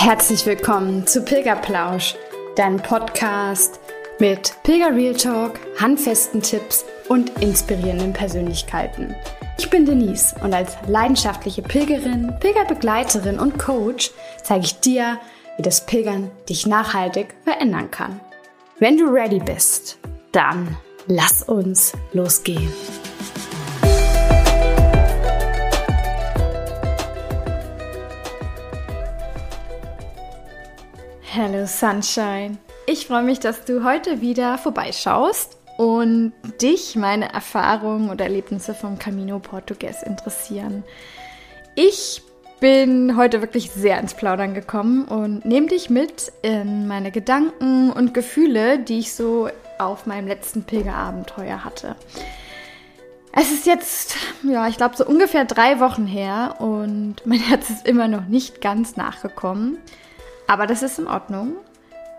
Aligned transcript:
Herzlich 0.00 0.46
willkommen 0.46 1.08
zu 1.08 1.22
Pilgerplausch, 1.22 2.14
deinem 2.54 2.76
Podcast 2.76 3.80
mit 4.20 4.54
Pilger 4.62 4.94
Real 4.94 5.12
Talk, 5.12 5.58
handfesten 5.80 6.40
Tipps 6.40 6.84
und 7.08 7.30
inspirierenden 7.42 8.12
Persönlichkeiten. 8.12 9.16
Ich 9.58 9.68
bin 9.68 9.84
Denise 9.84 10.36
und 10.40 10.54
als 10.54 10.76
leidenschaftliche 10.86 11.62
Pilgerin, 11.62 12.32
Pilgerbegleiterin 12.38 13.40
und 13.40 13.58
Coach 13.58 14.12
zeige 14.44 14.66
ich 14.66 14.78
dir, 14.78 15.18
wie 15.56 15.62
das 15.62 15.84
Pilgern 15.84 16.30
dich 16.48 16.64
nachhaltig 16.64 17.34
verändern 17.42 17.90
kann. 17.90 18.20
Wenn 18.78 18.98
du 18.98 19.06
ready 19.06 19.40
bist, 19.40 19.98
dann 20.30 20.76
lass 21.08 21.42
uns 21.42 21.92
losgehen. 22.12 22.72
Hello 31.40 31.66
Sunshine. 31.66 32.58
Ich 32.86 33.06
freue 33.06 33.22
mich, 33.22 33.38
dass 33.38 33.64
du 33.64 33.84
heute 33.84 34.20
wieder 34.20 34.58
vorbeischaust 34.58 35.56
und 35.76 36.32
dich 36.60 36.96
meine 36.96 37.32
Erfahrungen 37.32 38.10
und 38.10 38.20
Erlebnisse 38.20 38.74
vom 38.74 38.98
Camino 38.98 39.38
Portugues 39.38 40.02
interessieren. 40.02 40.82
Ich 41.76 42.22
bin 42.58 43.16
heute 43.16 43.40
wirklich 43.40 43.70
sehr 43.70 44.00
ins 44.00 44.14
Plaudern 44.14 44.52
gekommen 44.52 45.04
und 45.04 45.44
nehme 45.44 45.68
dich 45.68 45.90
mit 45.90 46.32
in 46.42 46.88
meine 46.88 47.12
Gedanken 47.12 47.92
und 47.92 48.14
Gefühle, 48.14 48.80
die 48.80 48.98
ich 48.98 49.14
so 49.14 49.48
auf 49.78 50.06
meinem 50.06 50.26
letzten 50.26 50.64
Pilgerabenteuer 50.64 51.64
hatte. 51.64 51.94
Es 53.30 53.52
ist 53.52 53.64
jetzt, 53.64 54.16
ja, 54.42 54.66
ich 54.66 54.76
glaube, 54.76 54.96
so 54.96 55.06
ungefähr 55.06 55.44
drei 55.44 55.78
Wochen 55.78 56.04
her 56.04 56.56
und 56.58 57.24
mein 57.24 57.38
Herz 57.38 57.70
ist 57.70 57.86
immer 57.86 58.08
noch 58.08 58.26
nicht 58.26 58.60
ganz 58.60 58.96
nachgekommen. 58.96 59.78
Aber 60.48 60.66
das 60.66 60.82
ist 60.82 60.98
in 60.98 61.06
Ordnung, 61.06 61.52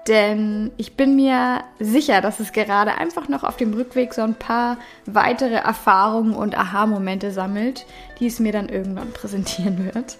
denn 0.08 0.72
ich 0.78 0.96
bin 0.96 1.16
mir 1.16 1.64
sicher, 1.80 2.22
dass 2.22 2.40
es 2.40 2.54
gerade 2.54 2.96
einfach 2.96 3.28
noch 3.28 3.44
auf 3.44 3.58
dem 3.58 3.74
Rückweg 3.74 4.14
so 4.14 4.22
ein 4.22 4.36
paar 4.36 4.78
weitere 5.06 5.56
Erfahrungen 5.56 6.36
und 6.36 6.58
Aha-Momente 6.58 7.32
sammelt, 7.32 7.86
die 8.20 8.28
es 8.28 8.40
mir 8.40 8.52
dann 8.52 8.70
irgendwann 8.70 9.12
präsentieren 9.14 9.92
wird. 9.94 10.18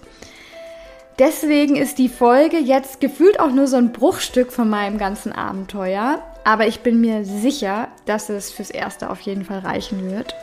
Deswegen 1.20 1.76
ist 1.76 1.98
die 1.98 2.08
Folge 2.08 2.58
jetzt 2.58 3.02
gefühlt 3.02 3.40
auch 3.40 3.52
nur 3.52 3.68
so 3.68 3.78
ein 3.78 3.92
Bruchstück 3.92 4.52
von 4.52 4.70
meinem 4.70 4.98
ganzen 4.98 5.34
Abenteuer. 5.34 6.24
Aber 6.46 6.66
ich 6.66 6.80
bin 6.80 7.02
mir 7.02 7.26
sicher, 7.26 7.90
dass 8.06 8.30
es 8.30 8.52
fürs 8.52 8.70
Erste 8.70 9.10
auf 9.10 9.20
jeden 9.22 9.44
Fall 9.44 9.60
reichen 9.60 10.10
wird. 10.10 10.34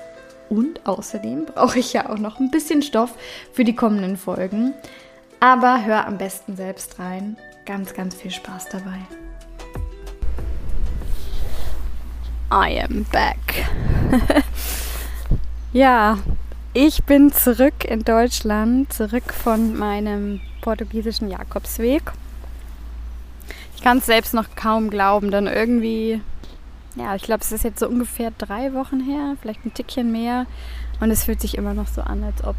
Und 0.51 0.87
außerdem 0.87 1.47
brauche 1.47 1.79
ich 1.79 1.95
ja 1.95 2.11
auch 2.11 2.19
noch 2.19 2.39
ein 2.41 2.51
bisschen 2.51 2.83
Stoff 2.83 3.15
für 3.53 3.65
die 3.65 3.75
kommenden 3.75 4.17
Folgen. 4.17 4.75
Aber 5.41 5.85
hör 5.85 6.07
am 6.07 6.19
besten 6.19 6.57
selbst 6.57 6.99
rein 6.99 7.37
ganz, 7.67 7.93
ganz 7.93 8.15
viel 8.15 8.31
Spaß 8.31 8.69
dabei. 8.71 9.01
I 12.51 12.81
am 12.81 13.05
back. 13.11 13.67
ja, 15.73 16.19
ich 16.73 17.05
bin 17.05 17.33
zurück 17.33 17.85
in 17.85 18.05
Deutschland, 18.05 18.93
zurück 18.93 19.33
von 19.33 19.77
meinem 19.77 20.41
portugiesischen 20.63 21.29
Jakobsweg. 21.29 22.13
Ich 23.75 23.83
kann 23.83 23.99
es 23.99 24.07
selbst 24.07 24.33
noch 24.33 24.55
kaum 24.55 24.89
glauben, 24.89 25.31
denn 25.31 25.49
irgendwie, 25.49 26.23
ja, 26.95 27.17
ich 27.17 27.23
glaube, 27.23 27.43
es 27.43 27.53
ist 27.53 27.65
jetzt 27.65 27.81
so 27.81 27.89
ungefähr 27.89 28.31
drei 28.39 28.73
Wochen 28.75 29.01
her, 29.01 29.37
vielleicht 29.43 29.67
ein 29.67 29.75
Tickchen 29.75 30.13
mehr. 30.13 30.47
Und 31.01 31.11
es 31.11 31.25
fühlt 31.25 31.41
sich 31.41 31.59
immer 31.59 31.75
noch 31.75 31.89
so 31.89 32.01
an, 32.01 32.25
als 32.25 32.43
ob 32.43 32.57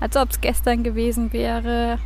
als 0.00 0.16
ob 0.16 0.30
es 0.30 0.40
gestern 0.40 0.82
gewesen 0.82 1.32
wäre. 1.32 1.98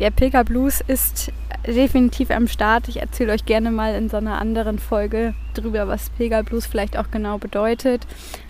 Der 0.00 0.10
Pilgerblues 0.10 0.80
ist 0.80 1.30
definitiv 1.66 2.30
am 2.30 2.48
Start. 2.48 2.88
Ich 2.88 3.02
erzähle 3.02 3.32
euch 3.32 3.44
gerne 3.44 3.70
mal 3.70 3.94
in 3.94 4.08
so 4.08 4.16
einer 4.16 4.40
anderen 4.40 4.78
Folge 4.78 5.34
drüber, 5.52 5.88
was 5.88 6.08
Pilgerblues 6.08 6.64
vielleicht 6.64 6.96
auch 6.96 7.10
genau 7.10 7.36
bedeutet. 7.36 8.06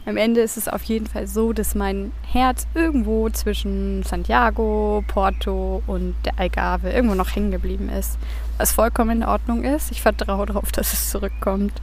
Am 0.06 0.16
Ende 0.16 0.42
ist 0.42 0.56
es 0.56 0.68
auf 0.68 0.84
jeden 0.84 1.08
Fall 1.08 1.26
so, 1.26 1.52
dass 1.52 1.74
mein 1.74 2.12
Herz 2.22 2.68
irgendwo 2.74 3.28
zwischen 3.30 4.04
Santiago, 4.04 5.02
Porto 5.08 5.82
und 5.88 6.14
der 6.24 6.38
Algarve 6.38 6.90
irgendwo 6.90 7.16
noch 7.16 7.34
hängen 7.34 7.50
geblieben 7.50 7.88
ist. 7.88 8.16
Was 8.56 8.70
vollkommen 8.70 9.22
in 9.22 9.28
Ordnung 9.28 9.64
ist. 9.64 9.90
Ich 9.90 10.02
vertraue 10.02 10.46
darauf, 10.46 10.70
dass 10.70 10.92
es 10.92 11.10
zurückkommt. 11.10 11.82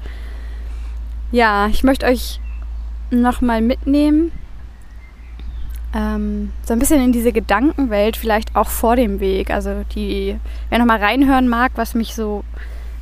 Ja, 1.33 1.67
ich 1.67 1.83
möchte 1.83 2.05
euch 2.05 2.39
nochmal 3.11 3.61
mitnehmen 3.61 4.31
ähm, 5.97 6.51
so 6.63 6.73
ein 6.73 6.79
bisschen 6.79 7.03
in 7.03 7.11
diese 7.11 7.31
Gedankenwelt, 7.31 8.17
vielleicht 8.17 8.55
auch 8.55 8.69
vor 8.69 8.95
dem 8.95 9.19
Weg. 9.19 9.49
Also 9.49 9.83
die, 9.95 10.37
wer 10.69 10.79
nochmal 10.79 10.99
reinhören 10.99 11.47
mag, 11.47 11.71
was 11.75 11.95
mich 11.95 12.13
so 12.13 12.43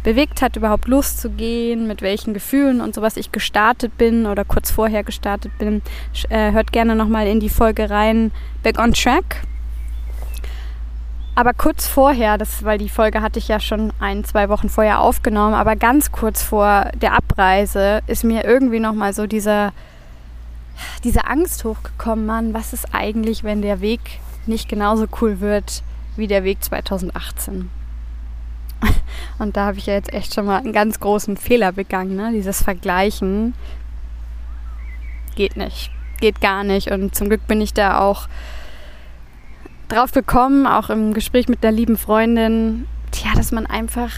bewegt 0.03 0.41
hat, 0.41 0.55
überhaupt 0.55 0.87
loszugehen, 0.87 1.87
mit 1.87 2.01
welchen 2.01 2.33
Gefühlen 2.33 2.79
und 2.79 2.93
sowas 2.93 3.17
ich 3.17 3.31
gestartet 3.31 3.97
bin 3.97 4.27
oder 4.27 4.45
kurz 4.45 4.71
vorher 4.71 5.03
gestartet 5.03 5.51
bin, 5.57 5.81
äh, 6.29 6.51
hört 6.51 6.71
gerne 6.71 6.95
nochmal 6.95 7.27
in 7.27 7.39
die 7.39 7.49
Folge 7.49 7.89
rein, 7.89 8.31
Back 8.63 8.79
on 8.79 8.93
Track. 8.93 9.41
Aber 11.33 11.53
kurz 11.53 11.85
vorher, 11.85 12.37
das, 12.37 12.63
weil 12.63 12.77
die 12.77 12.87
Folge 12.87 13.21
hatte 13.21 13.39
ich 13.39 13.49
ja 13.49 13.59
schon 13.59 13.91
ein, 13.99 14.23
zwei 14.23 14.47
Wochen 14.47 14.69
vorher 14.69 15.01
aufgenommen, 15.01 15.53
aber 15.53 15.75
ganz 15.75 16.13
kurz 16.13 16.41
vor 16.41 16.91
der 17.01 17.13
Abreise 17.13 18.01
ist 18.07 18.23
mir 18.23 18.45
irgendwie 18.45 18.79
nochmal 18.79 19.11
so 19.11 19.27
dieser 19.27 19.73
diese 21.03 21.25
Angst 21.25 21.63
hochgekommen, 21.63 22.25
Mann, 22.25 22.53
was 22.53 22.73
ist 22.73 22.93
eigentlich, 22.93 23.43
wenn 23.43 23.61
der 23.61 23.81
Weg 23.81 23.99
nicht 24.45 24.69
genauso 24.69 25.07
cool 25.21 25.39
wird 25.39 25.83
wie 26.15 26.27
der 26.27 26.43
Weg 26.43 26.63
2018? 26.63 27.69
Und 29.39 29.57
da 29.57 29.65
habe 29.65 29.77
ich 29.77 29.85
ja 29.85 29.93
jetzt 29.93 30.13
echt 30.13 30.33
schon 30.33 30.45
mal 30.45 30.57
einen 30.57 30.73
ganz 30.73 30.99
großen 30.99 31.37
Fehler 31.37 31.71
begangen. 31.71 32.15
Ne? 32.15 32.31
Dieses 32.33 32.61
Vergleichen 32.61 33.53
geht 35.35 35.57
nicht. 35.57 35.91
Geht 36.19 36.41
gar 36.41 36.63
nicht. 36.63 36.91
Und 36.91 37.15
zum 37.15 37.27
Glück 37.27 37.45
bin 37.47 37.61
ich 37.61 37.73
da 37.73 37.99
auch 37.99 38.27
drauf 39.87 40.11
gekommen, 40.11 40.65
auch 40.65 40.89
im 40.89 41.13
Gespräch 41.13 41.47
mit 41.47 41.63
der 41.63 41.71
lieben 41.71 41.97
Freundin, 41.97 42.87
tja, 43.11 43.31
dass 43.35 43.51
man 43.51 43.65
einfach 43.65 44.11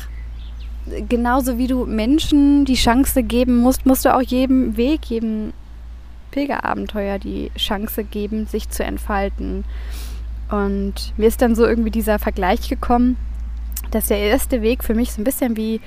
genauso 1.09 1.57
wie 1.57 1.67
du 1.67 1.85
Menschen 1.85 2.65
die 2.65 2.75
Chance 2.75 3.23
geben 3.23 3.57
musst, 3.57 3.85
musst 3.85 4.05
du 4.05 4.15
auch 4.15 4.21
jedem 4.21 4.77
Weg, 4.77 5.05
jedem 5.05 5.53
Pilgerabenteuer 6.37 7.17
die 7.17 7.51
Chance 7.57 8.03
geben, 8.03 8.45
sich 8.45 8.69
zu 8.69 8.83
entfalten. 8.83 9.65
Und 10.51 11.13
mir 11.17 11.27
ist 11.27 11.41
dann 11.41 11.55
so 11.55 11.65
irgendwie 11.65 11.89
dieser 11.89 12.19
Vergleich 12.19 12.69
gekommen, 12.69 13.17
dass 13.89 14.07
der 14.07 14.19
erste 14.19 14.61
Weg 14.61 14.83
für 14.83 14.93
mich 14.93 15.11
so 15.11 15.21
ein 15.21 15.23
bisschen 15.23 15.57
wie, 15.57 15.81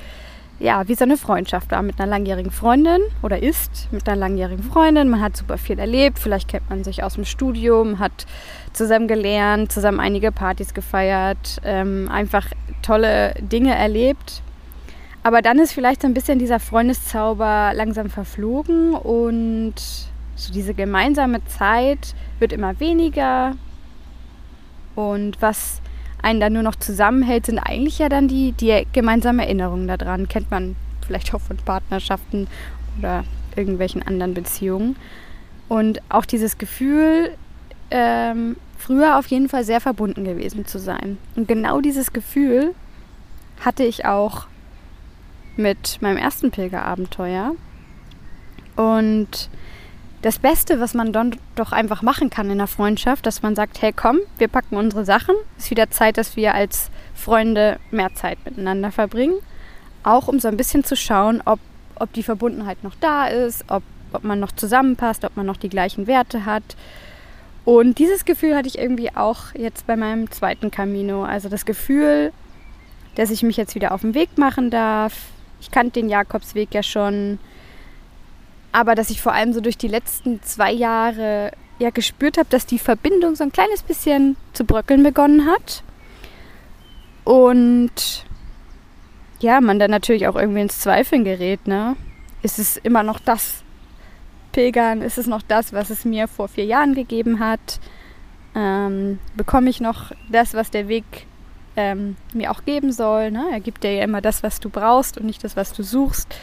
ja, 0.58 0.88
wie 0.88 0.96
so 0.96 1.04
eine 1.04 1.16
Freundschaft 1.16 1.70
war 1.70 1.82
mit 1.82 2.00
einer 2.00 2.10
langjährigen 2.10 2.50
Freundin 2.50 3.00
oder 3.22 3.40
ist 3.40 3.88
mit 3.92 4.08
einer 4.08 4.16
langjährigen 4.16 4.64
Freundin. 4.64 5.08
Man 5.08 5.20
hat 5.20 5.36
super 5.36 5.56
viel 5.56 5.78
erlebt, 5.78 6.18
vielleicht 6.18 6.48
kennt 6.48 6.68
man 6.68 6.82
sich 6.82 7.04
aus 7.04 7.14
dem 7.14 7.24
Studium, 7.24 8.00
hat 8.00 8.26
zusammen 8.72 9.06
gelernt, 9.06 9.70
zusammen 9.70 10.00
einige 10.00 10.32
Partys 10.32 10.74
gefeiert, 10.74 11.60
ähm, 11.64 12.08
einfach 12.10 12.48
tolle 12.82 13.34
Dinge 13.40 13.76
erlebt. 13.76 14.42
Aber 15.22 15.42
dann 15.42 15.60
ist 15.60 15.72
vielleicht 15.72 16.02
so 16.02 16.08
ein 16.08 16.14
bisschen 16.14 16.40
dieser 16.40 16.58
Freundeszauber 16.58 17.70
langsam 17.74 18.10
verflogen 18.10 18.94
und 18.94 19.74
so 20.40 20.52
diese 20.52 20.74
gemeinsame 20.74 21.44
Zeit 21.44 22.14
wird 22.38 22.52
immer 22.52 22.80
weniger. 22.80 23.56
Und 24.94 25.40
was 25.40 25.80
einen 26.22 26.40
dann 26.40 26.52
nur 26.52 26.62
noch 26.62 26.76
zusammenhält, 26.76 27.46
sind 27.46 27.58
eigentlich 27.58 27.98
ja 27.98 28.08
dann 28.08 28.28
die, 28.28 28.52
die 28.52 28.86
gemeinsamen 28.92 29.40
Erinnerungen 29.40 29.88
daran. 29.88 30.28
Kennt 30.28 30.50
man 30.50 30.76
vielleicht 31.06 31.34
auch 31.34 31.40
von 31.40 31.56
Partnerschaften 31.56 32.48
oder 32.98 33.24
irgendwelchen 33.56 34.02
anderen 34.02 34.34
Beziehungen. 34.34 34.96
Und 35.68 36.00
auch 36.08 36.24
dieses 36.24 36.58
Gefühl, 36.58 37.30
ähm, 37.90 38.56
früher 38.76 39.18
auf 39.18 39.26
jeden 39.28 39.48
Fall 39.48 39.64
sehr 39.64 39.80
verbunden 39.80 40.24
gewesen 40.24 40.66
zu 40.66 40.78
sein. 40.78 41.18
Und 41.36 41.48
genau 41.48 41.80
dieses 41.80 42.12
Gefühl 42.12 42.74
hatte 43.64 43.84
ich 43.84 44.04
auch 44.04 44.46
mit 45.56 45.98
meinem 46.00 46.16
ersten 46.16 46.50
Pilgerabenteuer. 46.50 47.54
Und 48.76 49.50
das 50.22 50.38
Beste, 50.38 50.80
was 50.80 50.94
man 50.94 51.12
dann 51.12 51.36
doch 51.54 51.72
einfach 51.72 52.02
machen 52.02 52.28
kann 52.28 52.50
in 52.50 52.58
der 52.58 52.66
Freundschaft, 52.66 53.24
dass 53.24 53.42
man 53.42 53.56
sagt, 53.56 53.80
hey 53.80 53.92
komm, 53.94 54.18
wir 54.38 54.48
packen 54.48 54.76
unsere 54.76 55.04
Sachen. 55.04 55.34
Es 55.56 55.64
ist 55.64 55.70
wieder 55.70 55.90
Zeit, 55.90 56.18
dass 56.18 56.36
wir 56.36 56.54
als 56.54 56.90
Freunde 57.14 57.78
mehr 57.90 58.14
Zeit 58.14 58.38
miteinander 58.44 58.92
verbringen. 58.92 59.36
Auch 60.02 60.28
um 60.28 60.38
so 60.38 60.48
ein 60.48 60.56
bisschen 60.56 60.84
zu 60.84 60.96
schauen, 60.96 61.42
ob, 61.44 61.58
ob 61.96 62.12
die 62.12 62.22
Verbundenheit 62.22 62.84
noch 62.84 62.94
da 63.00 63.28
ist, 63.28 63.64
ob, 63.68 63.82
ob 64.12 64.24
man 64.24 64.40
noch 64.40 64.52
zusammenpasst, 64.52 65.24
ob 65.24 65.36
man 65.36 65.46
noch 65.46 65.56
die 65.56 65.68
gleichen 65.68 66.06
Werte 66.06 66.44
hat. 66.44 66.76
Und 67.64 67.98
dieses 67.98 68.24
Gefühl 68.24 68.56
hatte 68.56 68.68
ich 68.68 68.78
irgendwie 68.78 69.14
auch 69.14 69.54
jetzt 69.54 69.86
bei 69.86 69.96
meinem 69.96 70.30
zweiten 70.30 70.70
Camino. 70.70 71.24
Also 71.24 71.48
das 71.48 71.64
Gefühl, 71.64 72.32
dass 73.14 73.30
ich 73.30 73.42
mich 73.42 73.56
jetzt 73.56 73.74
wieder 73.74 73.92
auf 73.92 74.02
den 74.02 74.14
Weg 74.14 74.36
machen 74.36 74.70
darf. 74.70 75.14
Ich 75.60 75.70
kannte 75.70 76.00
den 76.00 76.08
Jakobsweg 76.08 76.72
ja 76.74 76.82
schon 76.82 77.38
aber 78.72 78.94
dass 78.94 79.10
ich 79.10 79.20
vor 79.20 79.32
allem 79.32 79.52
so 79.52 79.60
durch 79.60 79.78
die 79.78 79.88
letzten 79.88 80.42
zwei 80.42 80.72
Jahre 80.72 81.52
ja 81.78 81.90
gespürt 81.90 82.38
habe, 82.38 82.48
dass 82.50 82.66
die 82.66 82.78
Verbindung 82.78 83.34
so 83.34 83.44
ein 83.44 83.52
kleines 83.52 83.82
bisschen 83.82 84.36
zu 84.52 84.64
bröckeln 84.64 85.02
begonnen 85.02 85.46
hat. 85.46 85.82
Und 87.24 88.24
ja, 89.40 89.60
man 89.60 89.78
dann 89.78 89.90
natürlich 89.90 90.26
auch 90.28 90.36
irgendwie 90.36 90.60
ins 90.60 90.80
Zweifeln 90.80 91.24
gerät, 91.24 91.66
ne? 91.66 91.96
Ist 92.42 92.58
es 92.58 92.76
immer 92.76 93.02
noch 93.02 93.18
das 93.20 93.62
Pilgern? 94.52 95.02
Ist 95.02 95.18
es 95.18 95.26
noch 95.26 95.42
das, 95.42 95.72
was 95.72 95.90
es 95.90 96.04
mir 96.04 96.28
vor 96.28 96.48
vier 96.48 96.64
Jahren 96.64 96.94
gegeben 96.94 97.40
hat? 97.40 97.80
Ähm, 98.54 99.18
bekomme 99.36 99.70
ich 99.70 99.80
noch 99.80 100.12
das, 100.28 100.54
was 100.54 100.70
der 100.70 100.88
Weg 100.88 101.04
ähm, 101.76 102.16
mir 102.32 102.50
auch 102.50 102.64
geben 102.64 102.92
soll? 102.92 103.30
Ne? 103.30 103.46
Er 103.52 103.60
gibt 103.60 103.84
dir 103.84 103.94
ja 103.94 104.04
immer 104.04 104.20
das, 104.20 104.42
was 104.42 104.60
du 104.60 104.70
brauchst 104.70 105.18
und 105.18 105.26
nicht 105.26 105.44
das, 105.44 105.56
was 105.56 105.72
du 105.72 105.82
suchst. 105.82 106.34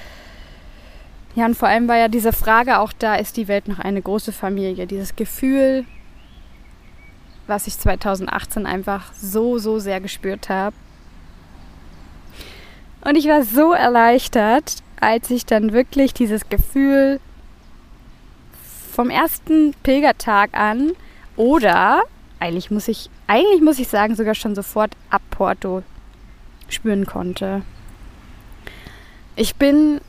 Ja, 1.37 1.45
und 1.45 1.55
vor 1.55 1.67
allem 1.67 1.87
war 1.87 1.97
ja 1.97 2.07
diese 2.07 2.33
Frage 2.33 2.79
auch 2.79 2.91
da, 2.91 3.13
ist 3.13 3.37
die 3.37 3.47
Welt 3.47 3.67
noch 3.67 3.77
eine 3.77 4.01
große 4.01 4.31
Familie? 4.31 4.87
Dieses 4.87 5.15
Gefühl, 5.15 5.85
was 7.45 7.67
ich 7.67 7.77
2018 7.77 8.65
einfach 8.65 9.13
so, 9.13 9.59
so 9.59 9.77
sehr 9.77 10.01
gespürt 10.01 10.49
habe. 10.49 10.75
Und 13.01 13.17
ich 13.17 13.27
war 13.27 13.43
so 13.43 13.71
erleichtert, 13.71 14.77
als 14.99 15.29
ich 15.29 15.45
dann 15.45 15.73
wirklich 15.73 16.15
dieses 16.15 16.49
Gefühl 16.49 17.19
vom 18.91 19.11
ersten 19.11 19.75
Pilgertag 19.83 20.57
an 20.57 20.93
oder 21.35 22.01
eigentlich 22.39 22.71
muss 22.71 22.87
ich, 22.87 23.11
eigentlich 23.27 23.61
muss 23.61 23.77
ich 23.77 23.89
sagen, 23.89 24.15
sogar 24.15 24.33
schon 24.33 24.55
sofort 24.55 24.95
ab 25.11 25.21
Porto 25.29 25.83
spüren 26.67 27.05
konnte. 27.05 27.61
Ich 29.35 29.55
bin 29.55 30.01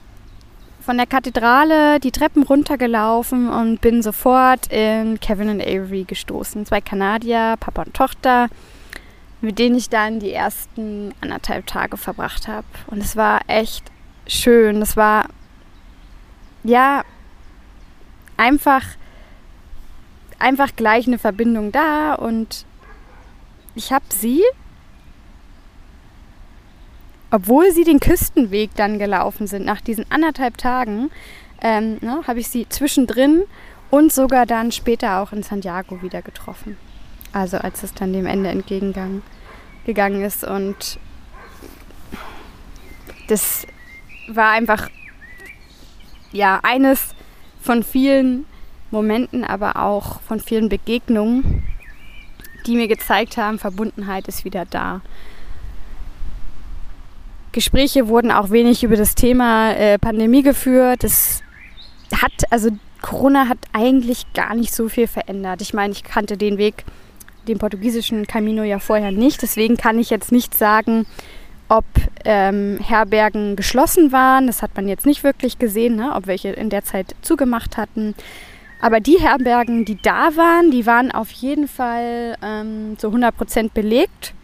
von 0.89 0.97
der 0.97 1.07
Kathedrale 1.07 2.01
die 2.01 2.13
Treppen 2.13 2.45
runtergelaufen 2.45 3.51
und 3.51 3.83
bin 3.83 4.01
sofort 4.01 4.73
in 4.73 5.21
Kevin 5.21 5.51
und 5.51 5.61
Avery 5.61 6.05
gestoßen. 6.05 6.65
Zwei 6.65 6.81
Kanadier, 6.81 7.57
Papa 7.61 7.83
und 7.83 7.93
Tochter, 7.93 8.49
mit 9.43 9.59
denen 9.59 9.77
ich 9.77 9.91
dann 9.91 10.19
die 10.19 10.33
ersten 10.33 11.13
anderthalb 11.21 11.67
Tage 11.67 11.99
verbracht 11.99 12.49
habe. 12.49 12.65
Und 12.87 13.03
es 13.03 13.17
war 13.17 13.43
echt 13.49 13.85
schön. 14.27 14.81
Es 14.81 14.97
war 14.97 15.27
ja 16.65 17.03
einfach 18.39 18.83
einfach 20.39 20.75
gleich 20.75 21.07
eine 21.07 21.19
Verbindung 21.19 21.71
da 21.71 22.15
und 22.15 22.65
ich 23.75 23.93
habe 23.93 24.07
sie 24.09 24.43
obwohl 27.31 27.71
sie 27.73 27.85
den 27.85 28.01
Küstenweg 28.01 28.71
dann 28.75 28.99
gelaufen 28.99 29.47
sind, 29.47 29.65
nach 29.65 29.81
diesen 29.81 30.11
anderthalb 30.11 30.57
Tagen, 30.57 31.11
ähm, 31.61 31.99
ne, 32.01 32.23
habe 32.27 32.41
ich 32.41 32.49
sie 32.49 32.69
zwischendrin 32.69 33.43
und 33.91 34.13
sogar 34.13 34.47
dann 34.47 34.73
später 34.73 35.21
auch 35.21 35.33
in 35.33 35.43
Santiago 35.43 36.03
wieder 36.03 36.23
getroffen. 36.23 36.77
Also 37.33 37.59
als 37.59 37.83
es 37.83 37.93
dann 37.95 38.13
dem 38.13 38.27
Ende 38.27 38.51
entgegengegangen 38.51 39.23
gegangen 39.89 40.23
ist. 40.23 40.45
Und 40.45 41.01
das 43.27 43.67
war 44.29 44.51
einfach 44.51 44.89
ja 46.31 46.61
eines 46.63 47.15
von 47.61 47.83
vielen 47.83 48.45
Momenten, 48.91 49.45
aber 49.45 49.77
auch 49.77 50.21
von 50.21 50.41
vielen 50.41 50.69
Begegnungen, 50.69 51.65
die 52.67 52.77
mir 52.77 52.87
gezeigt 52.87 53.37
haben, 53.37 53.59
Verbundenheit 53.59 54.29
ist 54.29 54.45
wieder 54.45 54.67
da. 54.67 55.01
Gespräche 57.53 58.09
wurden 58.09 58.31
auch 58.31 58.51
wenig 58.51 58.85
über 58.85 58.97
das 58.97 59.15
Thema 59.15 59.73
äh, 59.73 59.99
Pandemie 59.99 60.43
geführt. 60.43 61.05
Das 61.05 61.43
hat, 62.13 62.33
also 62.51 62.71
Corona 63.03 63.49
hat 63.49 63.59
eigentlich 63.73 64.33
gar 64.35 64.55
nicht 64.55 64.75
so 64.75 64.89
viel 64.89 65.07
verändert. 65.07 65.63
Ich 65.63 65.75
meine, 65.75 65.93
ich 65.93 66.05
kannte 66.05 66.37
den 66.37 66.59
Weg, 66.59 66.85
den 67.47 67.59
portugiesischen 67.59 68.27
Camino 68.27 68.63
ja 68.63 68.79
vorher 68.79 69.13
nicht. 69.13 69.43
Deswegen 69.43 69.77
kann 69.77 69.99
ich 69.99 70.11
jetzt 70.11 70.33
nicht 70.33 70.57
sagen, 70.57 71.07
ob 71.69 71.85
ähm, 72.25 72.79
Herbergen 72.83 73.57
geschlossen 73.57 74.13
waren. 74.13 74.47
Das 74.47 74.63
hat 74.63 74.75
man 74.77 74.89
jetzt 74.89 75.07
nicht 75.07 75.23
wirklich 75.23 75.59
gesehen, 75.59 75.97
ne? 75.97 76.13
ob 76.15 76.27
welche 76.27 76.49
in 76.51 76.71
der 76.71 76.85
Zeit 76.85 77.15
zugemacht 77.23 77.77
hatten. 77.77 78.15
Aber 78.81 79.01
die 79.01 79.19
Herbergen, 79.19 79.85
die 79.85 80.01
da 80.01 80.37
waren, 80.37 80.71
die 80.71 80.87
waren 80.87 81.11
auf 81.11 81.31
jeden 81.31 81.67
Fall 81.69 82.37
ähm, 82.43 82.97
zu 82.97 83.09
100 83.09 83.37
Prozent 83.37 83.75
belegt. 83.75 84.35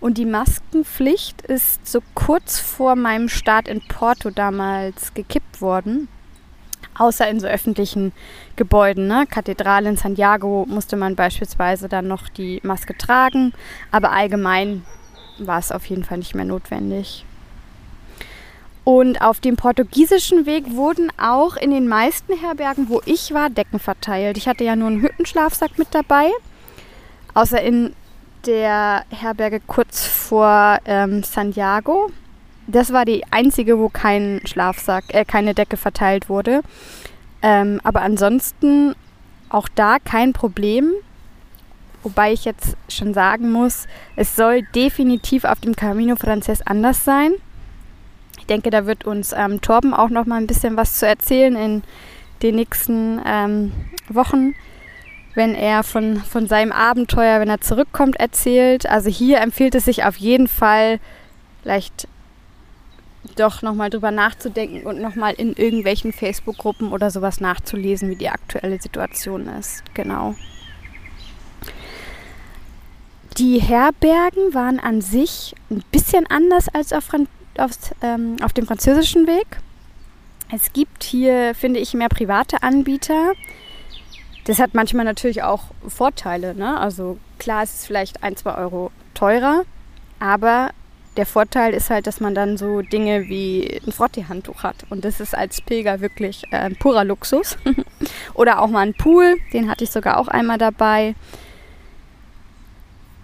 Und 0.00 0.18
die 0.18 0.26
Maskenpflicht 0.26 1.42
ist 1.42 1.86
so 1.86 2.00
kurz 2.14 2.58
vor 2.58 2.96
meinem 2.96 3.28
Start 3.28 3.68
in 3.68 3.80
Porto 3.80 4.30
damals 4.30 5.14
gekippt 5.14 5.60
worden. 5.60 6.08
Außer 6.96 7.28
in 7.28 7.40
so 7.40 7.46
öffentlichen 7.46 8.12
Gebäuden. 8.56 9.06
Ne? 9.06 9.26
Kathedrale 9.28 9.88
in 9.88 9.96
Santiago 9.96 10.66
musste 10.68 10.96
man 10.96 11.14
beispielsweise 11.14 11.88
dann 11.88 12.08
noch 12.08 12.28
die 12.28 12.60
Maske 12.64 12.96
tragen. 12.96 13.52
Aber 13.90 14.10
allgemein 14.12 14.84
war 15.38 15.58
es 15.58 15.72
auf 15.72 15.86
jeden 15.86 16.04
Fall 16.04 16.18
nicht 16.18 16.34
mehr 16.34 16.44
notwendig. 16.44 17.24
Und 18.84 19.20
auf 19.20 19.38
dem 19.38 19.56
portugiesischen 19.56 20.46
Weg 20.46 20.70
wurden 20.70 21.12
auch 21.18 21.56
in 21.56 21.70
den 21.70 21.88
meisten 21.88 22.38
Herbergen, 22.38 22.88
wo 22.88 23.02
ich 23.04 23.34
war, 23.34 23.50
Decken 23.50 23.78
verteilt. 23.80 24.38
Ich 24.38 24.48
hatte 24.48 24.64
ja 24.64 24.76
nur 24.76 24.88
einen 24.88 25.02
Hüttenschlafsack 25.02 25.78
mit 25.78 25.88
dabei. 25.90 26.30
Außer 27.34 27.60
in 27.60 27.94
der 28.46 29.04
Herberge 29.10 29.60
kurz 29.66 30.06
vor 30.06 30.78
ähm, 30.84 31.22
Santiago. 31.22 32.10
Das 32.66 32.92
war 32.92 33.04
die 33.04 33.24
einzige, 33.30 33.78
wo 33.78 33.88
kein 33.88 34.40
Schlafsack, 34.44 35.04
äh, 35.08 35.24
keine 35.24 35.54
Decke 35.54 35.76
verteilt 35.76 36.28
wurde. 36.28 36.62
Ähm, 37.42 37.80
aber 37.84 38.02
ansonsten 38.02 38.94
auch 39.48 39.68
da 39.74 39.98
kein 39.98 40.32
Problem. 40.32 40.92
Wobei 42.02 42.32
ich 42.32 42.44
jetzt 42.44 42.76
schon 42.88 43.14
sagen 43.14 43.50
muss, 43.50 43.86
es 44.16 44.36
soll 44.36 44.62
definitiv 44.74 45.44
auf 45.44 45.60
dem 45.60 45.74
Camino 45.74 46.16
Frances 46.16 46.66
anders 46.66 47.04
sein. 47.04 47.32
Ich 48.38 48.46
denke, 48.46 48.70
da 48.70 48.86
wird 48.86 49.04
uns 49.04 49.32
ähm, 49.32 49.60
Torben 49.60 49.94
auch 49.94 50.10
noch 50.10 50.26
mal 50.26 50.36
ein 50.36 50.46
bisschen 50.46 50.76
was 50.76 50.98
zu 50.98 51.06
erzählen 51.06 51.56
in 51.56 51.82
den 52.42 52.54
nächsten 52.54 53.20
ähm, 53.26 53.72
Wochen 54.08 54.54
wenn 55.38 55.54
er 55.54 55.84
von, 55.84 56.16
von 56.16 56.48
seinem 56.48 56.72
Abenteuer, 56.72 57.38
wenn 57.38 57.48
er 57.48 57.60
zurückkommt, 57.60 58.16
erzählt. 58.16 58.86
Also 58.86 59.08
hier 59.08 59.40
empfiehlt 59.40 59.76
es 59.76 59.84
sich 59.84 60.04
auf 60.04 60.16
jeden 60.16 60.48
Fall, 60.48 60.98
vielleicht 61.62 62.08
doch 63.36 63.62
nochmal 63.62 63.88
drüber 63.88 64.10
nachzudenken 64.10 64.84
und 64.84 65.00
nochmal 65.00 65.34
in 65.34 65.52
irgendwelchen 65.52 66.12
Facebook-Gruppen 66.12 66.90
oder 66.90 67.12
sowas 67.12 67.40
nachzulesen, 67.40 68.10
wie 68.10 68.16
die 68.16 68.28
aktuelle 68.28 68.80
Situation 68.82 69.46
ist. 69.46 69.84
Genau. 69.94 70.34
Die 73.36 73.60
Herbergen 73.60 74.54
waren 74.54 74.80
an 74.80 75.00
sich 75.00 75.54
ein 75.70 75.84
bisschen 75.92 76.26
anders 76.26 76.68
als 76.68 76.92
auf, 76.92 77.10
auf, 77.58 77.70
ähm, 78.02 78.38
auf 78.42 78.52
dem 78.52 78.66
französischen 78.66 79.28
Weg. 79.28 79.46
Es 80.50 80.72
gibt 80.72 81.04
hier, 81.04 81.54
finde 81.54 81.78
ich, 81.78 81.94
mehr 81.94 82.08
private 82.08 82.64
Anbieter. 82.64 83.34
Das 84.48 84.60
hat 84.60 84.72
manchmal 84.72 85.04
natürlich 85.04 85.42
auch 85.42 85.64
Vorteile. 85.86 86.54
Ne? 86.54 86.80
Also 86.80 87.18
klar, 87.38 87.62
es 87.62 87.74
ist 87.74 87.86
vielleicht 87.86 88.22
ein, 88.22 88.34
zwei 88.34 88.54
Euro 88.54 88.90
teurer, 89.12 89.64
aber 90.20 90.70
der 91.18 91.26
Vorteil 91.26 91.74
ist 91.74 91.90
halt, 91.90 92.06
dass 92.06 92.18
man 92.18 92.34
dann 92.34 92.56
so 92.56 92.80
Dinge 92.80 93.28
wie 93.28 93.78
ein 93.86 93.92
Frottee-Handtuch 93.92 94.62
hat. 94.62 94.86
Und 94.88 95.04
das 95.04 95.20
ist 95.20 95.36
als 95.36 95.60
Pilger 95.60 96.00
wirklich 96.00 96.50
äh, 96.50 96.70
purer 96.70 97.04
Luxus. 97.04 97.58
Oder 98.34 98.62
auch 98.62 98.68
mal 98.68 98.86
ein 98.86 98.94
Pool, 98.94 99.36
den 99.52 99.68
hatte 99.68 99.84
ich 99.84 99.90
sogar 99.90 100.16
auch 100.16 100.28
einmal 100.28 100.56
dabei. 100.56 101.14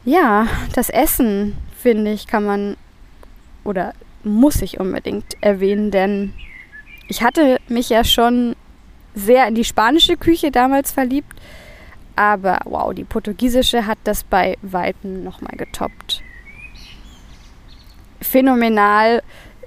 Ja, 0.05 0.47
das 0.75 0.91
Essen, 0.91 1.57
finde 1.79 2.13
ich, 2.13 2.27
kann 2.27 2.45
man 2.45 2.77
oder 3.65 3.95
muss 4.25 4.61
ich 4.61 4.79
unbedingt 4.79 5.39
erwähnen, 5.41 5.91
denn 5.91 6.35
ich 7.09 7.23
hatte 7.23 7.59
mich 7.69 7.89
ja 7.89 8.05
schon 8.05 8.57
sehr 9.15 9.47
in 9.49 9.55
die 9.55 9.65
spanische 9.65 10.17
Küche 10.17 10.51
damals 10.51 10.93
verliebt. 10.93 11.33
Aber 12.17 12.61
wow, 12.65 12.95
die 12.95 13.05
portugiesische 13.05 13.87
hat 13.87 13.99
das 14.05 14.23
bei 14.25 14.57
Weitem 14.63 15.25
nochmal 15.25 15.57
getoppt. 15.57 16.23
Phänomenal. 18.21 19.23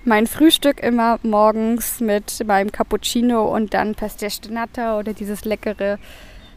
Mein 0.05 0.25
Frühstück 0.25 0.79
immer 0.79 1.19
morgens 1.23 1.99
mit 1.99 2.41
meinem 2.45 2.71
Cappuccino 2.71 3.53
und 3.53 3.73
dann 3.73 3.93
Pastel 3.93 4.29
Nata 4.49 4.97
oder 4.97 5.13
dieses 5.13 5.43
leckere 5.43 5.99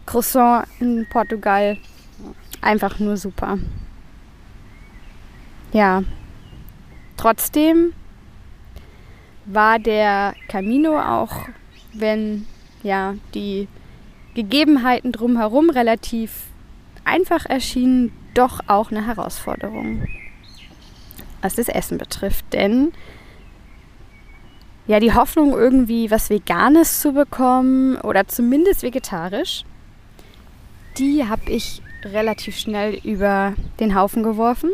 Croissant 0.07 0.69
in 0.79 1.09
Portugal. 1.11 1.77
Einfach 2.61 3.01
nur 3.01 3.17
super. 3.17 3.59
Ja, 5.73 6.05
trotzdem 7.17 7.93
war 9.47 9.79
der 9.81 10.35
Camino 10.49 11.01
auch, 11.01 11.49
wenn 11.93 12.47
ja, 12.83 13.15
die 13.35 13.69
Gegebenheiten 14.35 15.13
drumherum 15.13 15.71
relativ 15.71 16.45
einfach 17.05 17.47
erschienen, 17.47 18.13
doch 18.35 18.61
auch 18.69 18.91
eine 18.91 19.07
Herausforderung, 19.07 20.05
was 21.43 21.57
das 21.57 21.69
Essen 21.69 21.99
betrifft. 21.99 22.45
Denn 22.53 22.93
ja, 24.87 25.01
die 25.01 25.15
Hoffnung, 25.15 25.53
irgendwie 25.53 26.11
was 26.11 26.31
Veganes 26.31 27.01
zu 27.01 27.13
bekommen 27.13 27.97
oder 27.97 28.27
zumindest 28.29 28.83
vegetarisch, 28.83 29.65
die 30.99 31.27
habe 31.27 31.51
ich 31.51 31.83
relativ 32.05 32.57
schnell 32.57 32.99
über 33.05 33.55
den 33.79 33.95
Haufen 33.95 34.23
geworfen. 34.23 34.71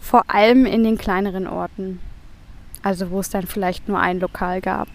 Vor 0.00 0.24
allem 0.28 0.66
in 0.66 0.84
den 0.84 0.98
kleineren 0.98 1.46
Orten. 1.46 2.00
Also 2.82 3.10
wo 3.10 3.20
es 3.20 3.30
dann 3.30 3.46
vielleicht 3.46 3.88
nur 3.88 3.98
ein 3.98 4.20
Lokal 4.20 4.60
gab. 4.60 4.88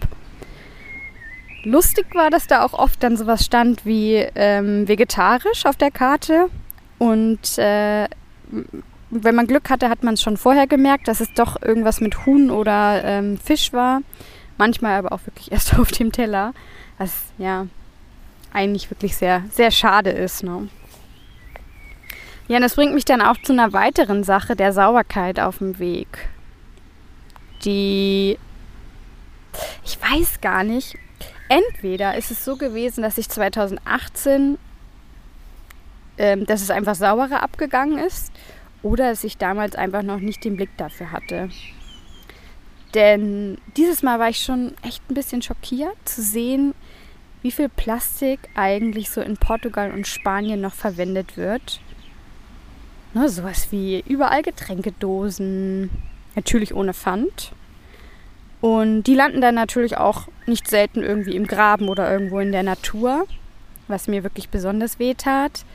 Lustig 1.64 2.14
war, 2.14 2.30
dass 2.30 2.46
da 2.46 2.62
auch 2.62 2.74
oft 2.74 3.02
dann 3.02 3.16
sowas 3.16 3.44
stand 3.44 3.86
wie 3.86 4.16
ähm, 4.34 4.86
vegetarisch 4.86 5.64
auf 5.64 5.76
der 5.76 5.90
Karte. 5.90 6.48
Und 6.98 7.58
äh, 7.58 8.06
wenn 9.10 9.34
man 9.34 9.46
Glück 9.46 9.70
hatte, 9.70 9.88
hat 9.88 10.02
man 10.02 10.14
es 10.14 10.22
schon 10.22 10.36
vorher 10.36 10.66
gemerkt, 10.66 11.08
dass 11.08 11.20
es 11.20 11.32
doch 11.34 11.60
irgendwas 11.62 12.00
mit 12.00 12.26
Huhn 12.26 12.50
oder 12.50 13.02
ähm, 13.04 13.38
Fisch 13.38 13.72
war. 13.72 14.00
Manchmal 14.58 14.98
aber 14.98 15.12
auch 15.12 15.26
wirklich 15.26 15.50
erst 15.52 15.78
auf 15.78 15.90
dem 15.90 16.12
Teller. 16.12 16.52
Was 16.98 17.12
ja 17.38 17.66
eigentlich 18.52 18.90
wirklich 18.90 19.16
sehr, 19.16 19.42
sehr 19.50 19.70
schade 19.70 20.10
ist. 20.10 20.44
Ne? 20.44 20.68
Ja, 22.46 22.56
und 22.56 22.62
das 22.62 22.74
bringt 22.74 22.94
mich 22.94 23.04
dann 23.04 23.22
auch 23.22 23.36
zu 23.42 23.52
einer 23.52 23.72
weiteren 23.72 24.22
Sache, 24.22 24.54
der 24.54 24.72
Sauberkeit 24.72 25.40
auf 25.40 25.58
dem 25.58 25.78
Weg. 25.78 26.28
Die, 27.64 28.38
ich 29.84 29.98
weiß 30.00 30.40
gar 30.40 30.62
nicht, 30.62 30.96
entweder 31.48 32.16
ist 32.16 32.30
es 32.30 32.44
so 32.44 32.56
gewesen, 32.56 33.02
dass 33.02 33.18
ich 33.18 33.28
2018, 33.28 34.58
ähm, 36.18 36.46
dass 36.46 36.62
es 36.62 36.70
einfach 36.70 36.94
sauberer 36.94 37.42
abgegangen 37.42 37.98
ist, 37.98 38.32
oder 38.82 39.10
dass 39.10 39.24
ich 39.24 39.38
damals 39.38 39.74
einfach 39.74 40.02
noch 40.02 40.20
nicht 40.20 40.44
den 40.44 40.56
Blick 40.56 40.76
dafür 40.76 41.10
hatte. 41.10 41.48
Denn 42.94 43.58
dieses 43.76 44.02
Mal 44.02 44.18
war 44.18 44.28
ich 44.28 44.40
schon 44.40 44.74
echt 44.82 45.02
ein 45.10 45.14
bisschen 45.14 45.42
schockiert 45.42 45.96
zu 46.04 46.22
sehen, 46.22 46.74
wie 47.42 47.50
viel 47.50 47.68
Plastik 47.68 48.40
eigentlich 48.54 49.10
so 49.10 49.20
in 49.20 49.36
Portugal 49.36 49.90
und 49.90 50.06
Spanien 50.06 50.60
noch 50.60 50.74
verwendet 50.74 51.36
wird. 51.36 51.80
Ne, 53.12 53.28
sowas 53.28 53.68
wie 53.70 54.02
überall 54.06 54.42
Getränkedosen, 54.42 55.90
natürlich 56.34 56.74
ohne 56.74 56.94
Pfand. 56.94 57.52
Und 58.64 59.02
die 59.02 59.14
landen 59.14 59.42
dann 59.42 59.56
natürlich 59.56 59.98
auch 59.98 60.26
nicht 60.46 60.68
selten 60.68 61.02
irgendwie 61.02 61.36
im 61.36 61.46
Graben 61.46 61.90
oder 61.90 62.10
irgendwo 62.10 62.38
in 62.38 62.50
der 62.50 62.62
Natur, 62.62 63.26
was 63.88 64.08
mir 64.08 64.22
wirklich 64.22 64.48
besonders 64.48 64.98
weh 64.98 65.12
tat. 65.12 65.66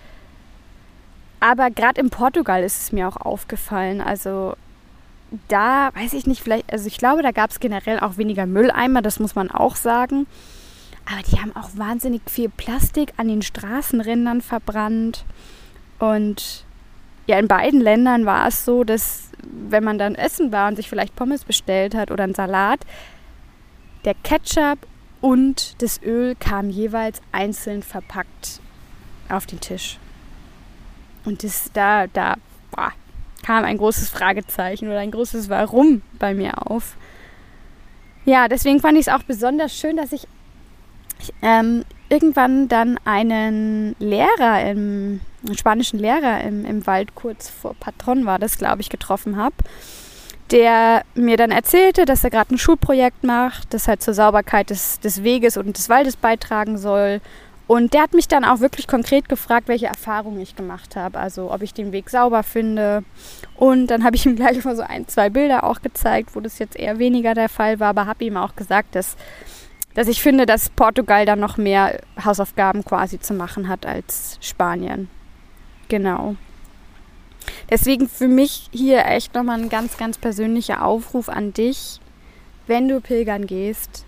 Aber 1.39 1.69
gerade 1.69 2.01
in 2.01 2.09
Portugal 2.09 2.63
ist 2.63 2.81
es 2.81 2.91
mir 2.91 3.07
auch 3.07 3.17
aufgefallen. 3.17 4.01
Also 4.01 4.55
da 5.49 5.91
weiß 5.93 6.13
ich 6.13 6.25
nicht, 6.25 6.41
vielleicht, 6.41 6.73
also 6.73 6.87
ich 6.87 6.97
glaube, 6.97 7.21
da 7.21 7.29
gab 7.29 7.51
es 7.51 7.59
generell 7.59 7.99
auch 7.99 8.17
weniger 8.17 8.47
Mülleimer, 8.47 9.03
das 9.03 9.19
muss 9.19 9.35
man 9.35 9.51
auch 9.51 9.75
sagen. 9.75 10.25
Aber 11.05 11.21
die 11.21 11.39
haben 11.39 11.55
auch 11.55 11.69
wahnsinnig 11.75 12.23
viel 12.27 12.49
Plastik 12.49 13.13
an 13.17 13.27
den 13.27 13.43
Straßenrändern 13.43 14.41
verbrannt. 14.41 15.25
Und 15.99 16.65
ja, 17.29 17.37
in 17.37 17.47
beiden 17.47 17.79
Ländern 17.79 18.25
war 18.25 18.47
es 18.47 18.65
so, 18.65 18.83
dass 18.83 19.29
wenn 19.43 19.83
man 19.83 19.99
dann 19.99 20.15
essen 20.15 20.51
war 20.51 20.67
und 20.67 20.77
sich 20.77 20.89
vielleicht 20.89 21.15
Pommes 21.15 21.43
bestellt 21.43 21.93
hat 21.93 22.09
oder 22.09 22.23
einen 22.23 22.33
Salat, 22.33 22.79
der 24.03 24.15
Ketchup 24.15 24.79
und 25.21 25.79
das 25.83 26.01
Öl 26.01 26.33
kamen 26.33 26.71
jeweils 26.71 27.21
einzeln 27.31 27.83
verpackt 27.83 28.61
auf 29.29 29.45
den 29.45 29.59
Tisch. 29.59 29.99
Und 31.23 31.43
das, 31.43 31.69
da, 31.71 32.07
da 32.07 32.33
boah, 32.71 32.93
kam 33.43 33.63
ein 33.63 33.77
großes 33.77 34.09
Fragezeichen 34.09 34.87
oder 34.87 34.97
ein 34.97 35.11
großes 35.11 35.49
Warum 35.49 36.01
bei 36.17 36.33
mir 36.33 36.71
auf. 36.71 36.97
Ja, 38.25 38.47
deswegen 38.47 38.79
fand 38.79 38.97
ich 38.97 39.05
es 39.05 39.13
auch 39.13 39.21
besonders 39.21 39.77
schön, 39.77 39.97
dass 39.97 40.13
ich 40.13 40.27
ähm, 41.43 41.85
irgendwann 42.09 42.67
dann 42.67 42.99
einen 43.05 43.95
Lehrer, 43.99 44.61
im, 44.69 45.21
einen 45.45 45.57
spanischen 45.57 45.99
Lehrer 45.99 46.41
im, 46.41 46.65
im 46.65 46.85
Wald 46.85 47.15
kurz 47.15 47.49
vor 47.49 47.75
Patron 47.79 48.25
war 48.25 48.39
das, 48.39 48.57
glaube 48.57 48.81
ich, 48.81 48.89
getroffen 48.89 49.37
habe, 49.37 49.55
der 50.51 51.03
mir 51.13 51.37
dann 51.37 51.51
erzählte, 51.51 52.05
dass 52.05 52.23
er 52.23 52.31
gerade 52.31 52.55
ein 52.55 52.57
Schulprojekt 52.57 53.23
macht, 53.23 53.73
das 53.73 53.87
halt 53.87 54.01
zur 54.01 54.15
Sauberkeit 54.15 54.71
des, 54.71 54.99
des 54.99 55.23
Weges 55.23 55.57
und 55.57 55.77
des 55.77 55.89
Waldes 55.89 56.15
beitragen 56.15 56.77
soll. 56.77 57.21
Und 57.67 57.93
der 57.93 58.01
hat 58.01 58.15
mich 58.15 58.27
dann 58.27 58.45
auch 58.45 58.61
wirklich 58.61 58.87
konkret 58.87 59.29
gefragt, 59.29 59.67
welche 59.67 59.85
Erfahrungen 59.85 60.41
ich 60.41 60.55
gemacht 60.55 60.95
habe. 60.95 61.19
Also 61.19 61.53
ob 61.53 61.61
ich 61.61 61.71
den 61.71 61.91
Weg 61.91 62.09
sauber 62.09 62.41
finde. 62.41 63.03
Und 63.55 63.87
dann 63.87 64.03
habe 64.03 64.15
ich 64.15 64.25
ihm 64.25 64.35
gleich 64.37 64.65
mal 64.65 64.75
so 64.75 64.81
ein, 64.81 65.07
zwei 65.07 65.29
Bilder 65.29 65.63
auch 65.63 65.83
gezeigt, 65.83 66.31
wo 66.33 66.39
das 66.39 66.57
jetzt 66.57 66.75
eher 66.75 66.97
weniger 66.97 67.35
der 67.35 67.47
Fall 67.47 67.79
war, 67.79 67.89
aber 67.89 68.07
habe 68.07 68.25
ihm 68.25 68.37
auch 68.37 68.55
gesagt, 68.55 68.95
dass 68.95 69.15
dass 69.99 70.07
ich 70.07 70.21
finde, 70.21 70.45
dass 70.45 70.69
Portugal 70.69 71.25
da 71.25 71.35
noch 71.35 71.57
mehr 71.57 71.99
Hausaufgaben 72.23 72.85
quasi 72.85 73.19
zu 73.19 73.33
machen 73.33 73.67
hat 73.67 73.85
als 73.85 74.37
Spanien. 74.39 75.09
Genau. 75.89 76.37
Deswegen 77.69 78.07
für 78.07 78.29
mich 78.29 78.69
hier 78.71 79.05
echt 79.05 79.33
nochmal 79.33 79.59
ein 79.59 79.67
ganz, 79.67 79.97
ganz 79.97 80.17
persönlicher 80.17 80.85
Aufruf 80.85 81.27
an 81.27 81.51
dich. 81.51 81.99
Wenn 82.65 82.87
du 82.87 83.01
pilgern 83.01 83.45
gehst, 83.45 84.05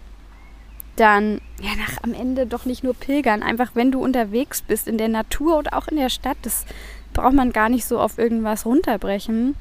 dann 0.96 1.42
ja 1.62 1.72
nach 1.78 2.02
am 2.04 2.14
Ende 2.14 2.48
doch 2.48 2.64
nicht 2.64 2.86
nur 2.86 2.94
pilgern, 2.94 3.44
einfach 3.44 3.72
wenn 3.74 3.92
du 3.92 4.02
unterwegs 4.02 4.62
bist 4.62 4.88
in 4.88 4.98
der 4.98 5.10
Natur 5.10 5.58
oder 5.58 5.78
auch 5.78 5.90
in 5.90 5.98
der 5.98 6.10
Stadt, 6.10 6.38
das 6.44 6.66
braucht 7.12 7.34
man 7.34 7.52
gar 7.52 7.68
nicht 7.68 7.84
so 7.84 8.00
auf 8.00 8.18
irgendwas 8.18 8.66
runterbrechen. 8.66 9.58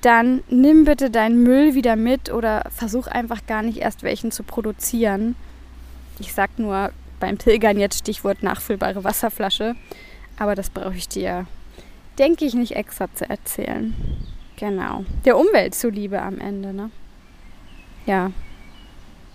Dann 0.00 0.42
nimm 0.48 0.86
bitte 0.86 1.10
deinen 1.10 1.42
Müll 1.42 1.74
wieder 1.74 1.96
mit 1.96 2.32
oder 2.32 2.64
versuch 2.74 3.06
einfach 3.06 3.44
gar 3.46 3.60
nicht 3.60 3.76
erst 3.76 4.02
welchen 4.02 4.30
zu 4.30 4.44
produzieren, 4.44 5.36
ich 6.20 6.32
sag 6.32 6.58
nur 6.58 6.90
beim 7.20 7.38
Pilgern 7.38 7.78
jetzt 7.78 7.98
Stichwort 7.98 8.42
nachfüllbare 8.42 9.04
Wasserflasche. 9.04 9.74
Aber 10.38 10.54
das 10.54 10.70
brauche 10.70 10.96
ich 10.96 11.08
dir, 11.08 11.46
denke 12.18 12.44
ich, 12.44 12.54
nicht 12.54 12.76
extra 12.76 13.12
zu 13.12 13.28
erzählen. 13.28 13.94
Genau. 14.56 15.04
Der 15.24 15.36
Umwelt 15.36 15.74
zuliebe 15.74 16.20
am 16.20 16.38
Ende, 16.38 16.72
ne? 16.72 16.90
Ja. 18.06 18.32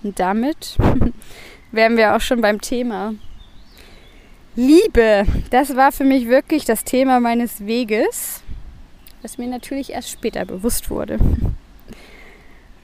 Und 0.02 0.20
damit 0.20 0.78
wären 1.72 1.98
wir 1.98 2.16
auch 2.16 2.22
schon 2.22 2.42
beim 2.42 2.60
Thema. 2.60 3.14
Liebe, 4.56 5.26
das 5.50 5.76
war 5.76 5.92
für 5.92 6.04
mich 6.04 6.28
wirklich 6.28 6.66
das 6.66 6.84
Thema 6.84 7.20
meines 7.20 7.66
Weges, 7.66 8.44
was 9.22 9.38
mir 9.38 9.48
natürlich 9.48 9.92
erst 9.92 10.12
später 10.12 10.46
bewusst 10.46 10.90
wurde. 10.90 11.18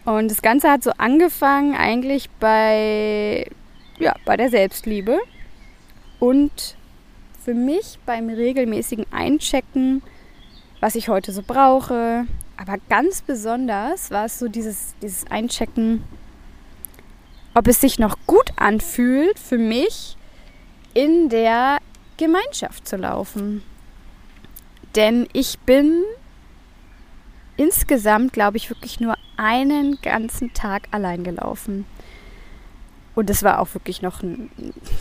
Und 0.06 0.32
das 0.32 0.41
Ganze 0.41 0.72
hat 0.72 0.84
so 0.84 0.91
angefangen 0.98 1.75
eigentlich 1.75 2.29
bei 2.39 3.46
ja, 4.00 4.15
bei 4.25 4.38
der 4.38 4.50
Selbstliebe 4.50 5.20
und 6.20 6.75
für 7.44 7.53
mich 7.53 8.00
beim 8.06 8.29
regelmäßigen 8.29 9.06
Einchecken, 9.12 10.01
was 10.79 10.96
ich 10.96 11.10
heute 11.10 11.32
so 11.32 11.41
brauche. 11.46 12.25
Aber 12.58 12.77
ganz 12.89 13.22
besonders 13.22 14.12
war 14.12 14.25
es 14.25 14.39
so 14.39 14.48
dieses, 14.48 14.96
dieses 15.01 15.25
Einchecken, 15.29 16.03
ob 17.53 17.68
es 17.68 17.82
sich 17.82 18.00
noch 18.00 18.18
gut 18.27 18.51
anfühlt 18.58 19.39
für 19.39 19.58
mich, 19.58 20.18
in 20.94 21.29
der 21.29 21.79
Gemeinschaft 22.18 22.88
zu 22.88 22.98
laufen. 22.98 23.63
Denn 24.96 25.27
ich 25.34 25.60
bin 25.60 26.03
insgesamt, 27.58 28.34
glaube 28.34 28.58
ich, 28.58 28.70
wirklich 28.70 29.00
nur 29.00 29.15
einen 29.38 30.00
ganzen 30.01 30.53
Tag 30.53 30.88
allein 30.91 31.24
gelaufen. 31.24 31.86
Und 33.19 33.29
es 33.29 33.43
war 33.43 33.59
auch 33.59 33.73
wirklich 33.73 34.01
noch 34.01 34.23
ein, 34.23 34.49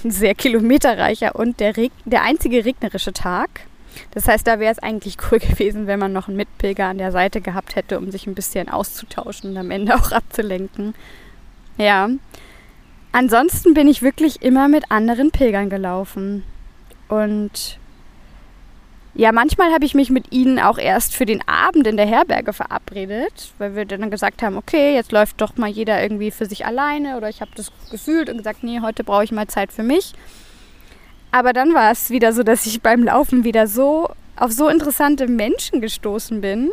ein 0.02 0.10
sehr 0.10 0.34
kilometerreicher 0.34 1.36
und 1.36 1.60
der, 1.60 1.76
Reg 1.76 1.92
der 2.04 2.22
einzige 2.22 2.64
regnerische 2.64 3.12
Tag. 3.12 3.48
Das 4.10 4.26
heißt, 4.26 4.44
da 4.44 4.58
wäre 4.58 4.72
es 4.72 4.80
eigentlich 4.80 5.18
cool 5.30 5.38
gewesen, 5.38 5.86
wenn 5.86 6.00
man 6.00 6.12
noch 6.12 6.26
einen 6.26 6.36
Mitpilger 6.36 6.86
an 6.86 6.98
der 6.98 7.12
Seite 7.12 7.40
gehabt 7.40 7.76
hätte, 7.76 7.96
um 7.96 8.10
sich 8.10 8.26
ein 8.26 8.34
bisschen 8.34 8.68
auszutauschen 8.68 9.50
und 9.50 9.56
am 9.56 9.70
Ende 9.70 9.94
auch 9.94 10.10
abzulenken. 10.10 10.94
Ja. 11.76 12.08
Ansonsten 13.12 13.72
bin 13.72 13.86
ich 13.86 14.02
wirklich 14.02 14.42
immer 14.42 14.66
mit 14.66 14.90
anderen 14.90 15.30
Pilgern 15.30 15.70
gelaufen. 15.70 16.42
Und 17.06 17.78
ja, 19.14 19.32
manchmal 19.32 19.72
habe 19.72 19.84
ich 19.84 19.94
mich 19.94 20.10
mit 20.10 20.32
ihnen 20.32 20.58
auch 20.58 20.78
erst 20.78 21.14
für 21.14 21.26
den 21.26 21.46
Abend 21.48 21.86
in 21.86 21.96
der 21.96 22.06
Herberge 22.06 22.52
verabredet, 22.52 23.52
weil 23.58 23.74
wir 23.74 23.84
dann 23.84 24.10
gesagt 24.10 24.42
haben, 24.42 24.56
okay, 24.56 24.94
jetzt 24.94 25.12
läuft 25.12 25.40
doch 25.40 25.56
mal 25.56 25.68
jeder 25.68 26.00
irgendwie 26.02 26.30
für 26.30 26.46
sich 26.46 26.66
alleine 26.66 27.16
oder 27.16 27.28
ich 27.28 27.40
habe 27.40 27.50
das 27.56 27.72
gefühlt 27.90 28.30
und 28.30 28.38
gesagt, 28.38 28.62
nee, 28.62 28.80
heute 28.80 29.04
brauche 29.04 29.24
ich 29.24 29.32
mal 29.32 29.48
Zeit 29.48 29.72
für 29.72 29.82
mich. 29.82 30.12
Aber 31.30 31.52
dann 31.52 31.74
war 31.74 31.90
es 31.90 32.10
wieder 32.10 32.32
so, 32.32 32.42
dass 32.42 32.66
ich 32.66 32.80
beim 32.80 33.02
Laufen 33.04 33.44
wieder 33.44 33.66
so 33.66 34.08
auf 34.36 34.52
so 34.52 34.68
interessante 34.68 35.26
Menschen 35.26 35.80
gestoßen 35.80 36.40
bin, 36.40 36.70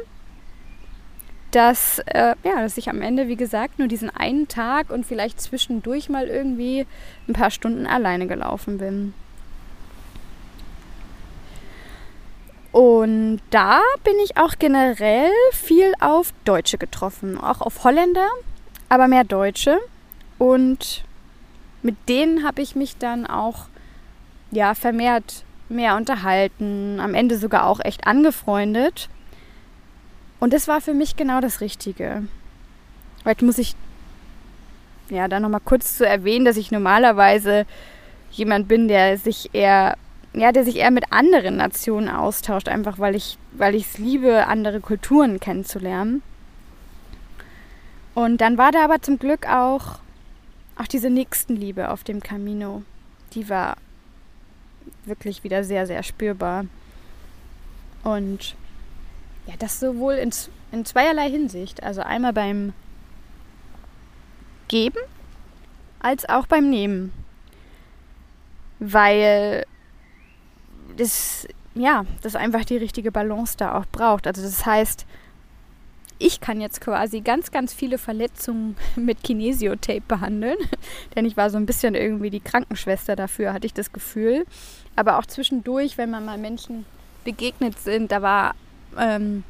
dass, 1.51 1.99
äh, 2.05 2.35
ja, 2.43 2.61
dass 2.61 2.77
ich 2.77 2.89
am 2.89 3.01
Ende, 3.01 3.27
wie 3.27 3.37
gesagt, 3.37 3.79
nur 3.79 3.87
diesen 3.87 4.09
einen 4.09 4.47
Tag 4.47 4.91
und 4.91 5.05
vielleicht 5.05 5.41
zwischendurch 5.41 6.09
mal 6.09 6.27
irgendwie 6.27 6.85
ein 7.27 7.33
paar 7.33 7.49
Stunden 7.49 7.87
alleine 7.87 8.27
gelaufen 8.27 8.77
bin. 8.77 9.13
Und 12.75 13.39
da 13.51 13.79
bin 14.03 14.15
ich 14.21 14.35
auch 14.35 14.55
generell 14.59 15.31
viel 15.53 15.93
auf 16.01 16.33
Deutsche 16.43 16.77
getroffen, 16.77 17.37
auch 17.37 17.61
auf 17.61 17.85
Holländer, 17.85 18.27
aber 18.89 19.07
mehr 19.07 19.23
Deutsche. 19.23 19.79
Und 20.39 21.05
mit 21.83 21.95
denen 22.09 22.45
habe 22.45 22.61
ich 22.61 22.75
mich 22.75 22.97
dann 22.97 23.27
auch 23.27 23.67
ja, 24.51 24.73
vermehrt 24.73 25.45
mehr 25.69 25.95
unterhalten, 25.95 26.99
am 26.99 27.13
Ende 27.13 27.37
sogar 27.37 27.65
auch 27.65 27.79
echt 27.79 28.07
angefreundet. 28.07 29.07
Und 30.41 30.51
das 30.51 30.67
war 30.67 30.81
für 30.81 30.93
mich 30.93 31.15
genau 31.15 31.39
das 31.39 31.61
Richtige. 31.61 32.23
Heute 33.23 33.45
muss 33.45 33.57
ich 33.57 33.73
ja 35.09 35.29
da 35.29 35.39
nochmal 35.39 35.61
kurz 35.63 35.95
zu 35.95 36.05
erwähnen, 36.05 36.43
dass 36.43 36.57
ich 36.57 36.71
normalerweise 36.71 37.65
jemand 38.31 38.67
bin, 38.67 38.89
der 38.89 39.17
sich 39.17 39.51
eher 39.53 39.95
ja, 40.35 40.51
der 40.51 40.63
sich 40.65 40.77
eher 40.77 40.91
mit 40.91 41.11
anderen 41.11 41.57
Nationen 41.57 42.09
austauscht, 42.09 42.67
einfach 42.67 42.99
weil 42.99 43.15
ich 43.15 43.37
weil 43.53 43.75
es 43.75 43.97
liebe, 43.97 44.47
andere 44.47 44.81
Kulturen 44.81 45.39
kennenzulernen. 45.39 46.21
Und 48.13 48.41
dann 48.41 48.57
war 48.57 48.71
da 48.71 48.83
aber 48.83 49.01
zum 49.01 49.17
Glück 49.17 49.47
auch 49.47 49.99
auch 50.77 50.87
diese 50.87 51.09
Nächstenliebe 51.09 51.89
auf 51.89 52.03
dem 52.03 52.21
Camino. 52.21 52.83
Die 53.33 53.49
war 53.49 53.77
wirklich 55.05 55.43
wieder 55.43 55.63
sehr 55.63 55.87
sehr 55.87 56.03
spürbar. 56.03 56.65
Und 58.03 58.55
ja, 59.47 59.53
das 59.57 59.79
sowohl 59.79 60.15
in, 60.15 60.31
in 60.71 60.85
zweierlei 60.85 61.29
Hinsicht. 61.29 61.83
Also 61.83 62.01
einmal 62.01 62.33
beim 62.33 62.73
Geben 64.67 64.99
als 65.99 66.27
auch 66.27 66.45
beim 66.45 66.69
Nehmen. 66.69 67.13
Weil 68.79 69.65
das, 70.97 71.47
ja, 71.73 72.05
das 72.21 72.35
einfach 72.35 72.65
die 72.65 72.77
richtige 72.77 73.11
Balance 73.11 73.55
da 73.57 73.77
auch 73.77 73.85
braucht. 73.85 74.27
Also 74.27 74.41
das 74.41 74.65
heißt, 74.65 75.05
ich 76.17 76.39
kann 76.39 76.61
jetzt 76.61 76.79
quasi 76.81 77.21
ganz, 77.21 77.51
ganz 77.51 77.73
viele 77.73 77.97
Verletzungen 77.97 78.75
mit 78.95 79.23
Kinesiotape 79.23 80.03
behandeln. 80.07 80.57
Denn 81.15 81.25
ich 81.25 81.37
war 81.37 81.49
so 81.49 81.57
ein 81.57 81.65
bisschen 81.65 81.95
irgendwie 81.95 82.29
die 82.29 82.39
Krankenschwester 82.39 83.15
dafür, 83.15 83.53
hatte 83.53 83.67
ich 83.67 83.73
das 83.73 83.91
Gefühl. 83.91 84.45
Aber 84.95 85.19
auch 85.19 85.25
zwischendurch, 85.25 85.97
wenn 85.97 86.09
man 86.09 86.25
mal 86.25 86.37
Menschen 86.37 86.85
begegnet 87.23 87.79
sind, 87.79 88.11
da 88.11 88.21
war 88.21 88.55
ähm, 88.97 89.43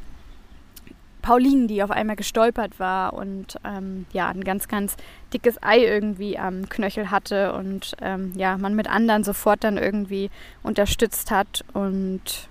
Pauline, 1.26 1.66
die 1.66 1.82
auf 1.82 1.90
einmal 1.90 2.16
gestolpert 2.16 2.80
war 2.80 3.16
und 3.16 3.58
ähm, 3.66 4.06
ja, 4.14 4.30
ein 4.30 4.44
ganz, 4.44 4.68
ganz 4.68 4.96
dickes 5.34 5.56
Ei 5.64 5.80
irgendwie 5.80 6.38
am 6.38 6.70
Knöchel 6.70 7.10
hatte 7.10 7.54
und 7.54 7.96
ähm, 8.00 8.32
ja, 8.36 8.60
man 8.60 8.76
mit 8.76 8.88
anderen 8.88 9.24
sofort 9.24 9.64
dann 9.64 9.80
irgendwie 9.80 10.30
unterstützt 10.62 11.32
hat. 11.32 11.66
Und 11.74 12.48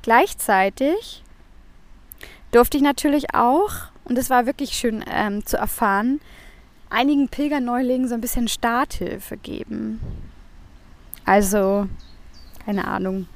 gleichzeitig 0.00 1.22
durfte 2.50 2.78
ich 2.78 2.82
natürlich 2.82 3.34
auch, 3.34 3.72
und 4.04 4.16
es 4.16 4.30
war 4.30 4.46
wirklich 4.46 4.70
schön 4.70 5.04
ähm, 5.06 5.44
zu 5.44 5.58
erfahren, 5.58 6.22
einigen 6.88 7.28
Pilgerneulingen 7.28 8.08
so 8.08 8.14
ein 8.14 8.22
bisschen 8.22 8.48
Starthilfe 8.48 9.36
geben. 9.36 10.00
Also, 11.26 11.88
keine 12.64 12.86
Ahnung, 12.86 13.28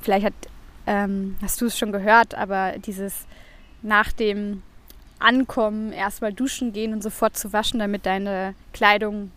vielleicht 0.00 0.26
hat 0.26 0.34
ähm, 0.90 1.36
hast 1.40 1.60
du 1.60 1.66
es 1.66 1.78
schon 1.78 1.92
gehört, 1.92 2.34
aber 2.34 2.74
dieses 2.78 3.26
nach 3.80 4.10
dem 4.10 4.64
Ankommen 5.20 5.92
erstmal 5.92 6.32
duschen 6.32 6.72
gehen 6.72 6.92
und 6.92 7.02
sofort 7.02 7.38
zu 7.38 7.52
waschen, 7.52 7.78
damit 7.78 8.06
deine 8.06 8.54
Kleidung 8.72 9.30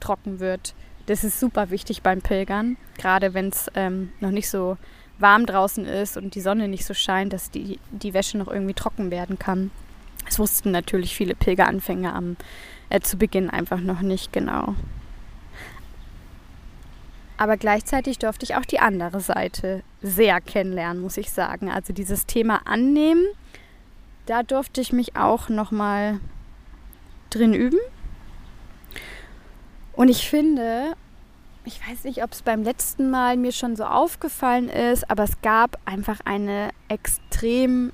trocken 0.00 0.40
wird. 0.40 0.74
Das 1.06 1.22
ist 1.22 1.38
super 1.38 1.70
wichtig 1.70 2.02
beim 2.02 2.22
Pilgern, 2.22 2.76
gerade 2.98 3.34
wenn 3.34 3.50
es 3.50 3.70
ähm, 3.76 4.12
noch 4.18 4.32
nicht 4.32 4.50
so 4.50 4.76
warm 5.20 5.46
draußen 5.46 5.86
ist 5.86 6.16
und 6.16 6.34
die 6.34 6.40
Sonne 6.40 6.66
nicht 6.66 6.84
so 6.84 6.92
scheint, 6.92 7.32
dass 7.32 7.52
die, 7.52 7.78
die 7.92 8.12
Wäsche 8.12 8.36
noch 8.36 8.48
irgendwie 8.48 8.74
trocken 8.74 9.12
werden 9.12 9.38
kann. 9.38 9.70
Das 10.24 10.40
wussten 10.40 10.72
natürlich 10.72 11.14
viele 11.14 11.36
Pilgeranfänger 11.36 12.16
am, 12.16 12.36
äh, 12.90 12.98
zu 12.98 13.16
Beginn 13.16 13.48
einfach 13.48 13.80
noch 13.80 14.00
nicht 14.00 14.32
genau. 14.32 14.74
Aber 17.38 17.56
gleichzeitig 17.56 18.18
durfte 18.18 18.44
ich 18.44 18.54
auch 18.56 18.64
die 18.64 18.80
andere 18.80 19.20
Seite 19.20 19.82
sehr 20.00 20.40
kennenlernen, 20.40 21.02
muss 21.02 21.16
ich 21.16 21.30
sagen. 21.30 21.70
Also 21.70 21.92
dieses 21.92 22.26
Thema 22.26 22.66
annehmen, 22.66 23.26
da 24.24 24.42
durfte 24.42 24.80
ich 24.80 24.92
mich 24.92 25.16
auch 25.16 25.48
noch 25.48 25.70
mal 25.70 26.18
drin 27.30 27.52
üben. 27.52 27.78
Und 29.92 30.08
ich 30.08 30.28
finde, 30.28 30.94
ich 31.64 31.80
weiß 31.86 32.04
nicht, 32.04 32.22
ob 32.22 32.32
es 32.32 32.42
beim 32.42 32.62
letzten 32.62 33.10
Mal 33.10 33.36
mir 33.36 33.52
schon 33.52 33.76
so 33.76 33.84
aufgefallen 33.84 34.68
ist, 34.68 35.10
aber 35.10 35.24
es 35.24 35.40
gab 35.42 35.78
einfach 35.84 36.20
eine 36.24 36.70
extrem 36.88 37.92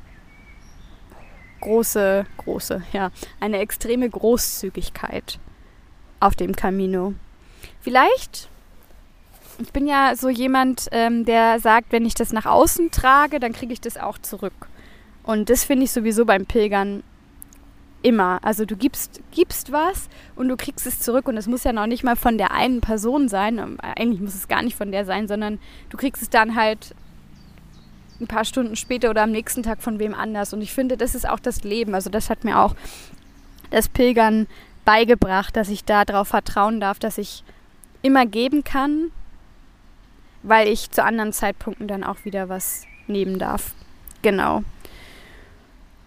große, 1.60 2.26
große, 2.38 2.82
ja, 2.92 3.10
eine 3.40 3.58
extreme 3.58 4.10
Großzügigkeit 4.10 5.38
auf 6.20 6.34
dem 6.34 6.54
Camino. 6.54 7.14
Vielleicht 7.80 8.48
ich 9.58 9.72
bin 9.72 9.86
ja 9.86 10.14
so 10.16 10.28
jemand, 10.28 10.88
ähm, 10.92 11.24
der 11.24 11.60
sagt, 11.60 11.92
wenn 11.92 12.04
ich 12.04 12.14
das 12.14 12.32
nach 12.32 12.46
außen 12.46 12.90
trage, 12.90 13.40
dann 13.40 13.52
kriege 13.52 13.72
ich 13.72 13.80
das 13.80 13.96
auch 13.96 14.18
zurück. 14.18 14.68
Und 15.22 15.50
das 15.50 15.64
finde 15.64 15.84
ich 15.84 15.92
sowieso 15.92 16.24
beim 16.24 16.46
Pilgern 16.46 17.02
immer. 18.02 18.40
Also 18.42 18.64
du 18.64 18.76
gibst, 18.76 19.20
gibst 19.30 19.72
was 19.72 20.08
und 20.34 20.48
du 20.48 20.56
kriegst 20.56 20.86
es 20.86 21.00
zurück. 21.00 21.28
Und 21.28 21.36
es 21.36 21.46
muss 21.46 21.64
ja 21.64 21.72
noch 21.72 21.86
nicht 21.86 22.02
mal 22.02 22.16
von 22.16 22.38
der 22.38 22.52
einen 22.52 22.80
Person 22.80 23.28
sein. 23.28 23.58
Ähm, 23.58 23.78
eigentlich 23.80 24.20
muss 24.20 24.34
es 24.34 24.48
gar 24.48 24.62
nicht 24.62 24.76
von 24.76 24.90
der 24.90 25.04
sein, 25.04 25.28
sondern 25.28 25.58
du 25.90 25.96
kriegst 25.96 26.22
es 26.22 26.30
dann 26.30 26.56
halt 26.56 26.94
ein 28.20 28.26
paar 28.26 28.44
Stunden 28.44 28.76
später 28.76 29.10
oder 29.10 29.22
am 29.22 29.32
nächsten 29.32 29.62
Tag 29.62 29.82
von 29.82 29.98
wem 29.98 30.14
anders. 30.14 30.52
Und 30.52 30.62
ich 30.62 30.72
finde, 30.72 30.96
das 30.96 31.14
ist 31.14 31.28
auch 31.28 31.40
das 31.40 31.64
Leben. 31.64 31.94
Also 31.94 32.10
das 32.10 32.30
hat 32.30 32.44
mir 32.44 32.58
auch 32.58 32.74
das 33.70 33.88
Pilgern 33.88 34.46
beigebracht, 34.84 35.56
dass 35.56 35.68
ich 35.68 35.84
darauf 35.84 36.28
vertrauen 36.28 36.80
darf, 36.80 36.98
dass 36.98 37.18
ich 37.18 37.44
immer 38.02 38.26
geben 38.26 38.64
kann 38.64 39.12
weil 40.42 40.68
ich 40.68 40.90
zu 40.90 41.04
anderen 41.04 41.32
Zeitpunkten 41.32 41.88
dann 41.88 42.04
auch 42.04 42.24
wieder 42.24 42.48
was 42.48 42.86
nehmen 43.06 43.38
darf. 43.38 43.74
Genau. 44.22 44.62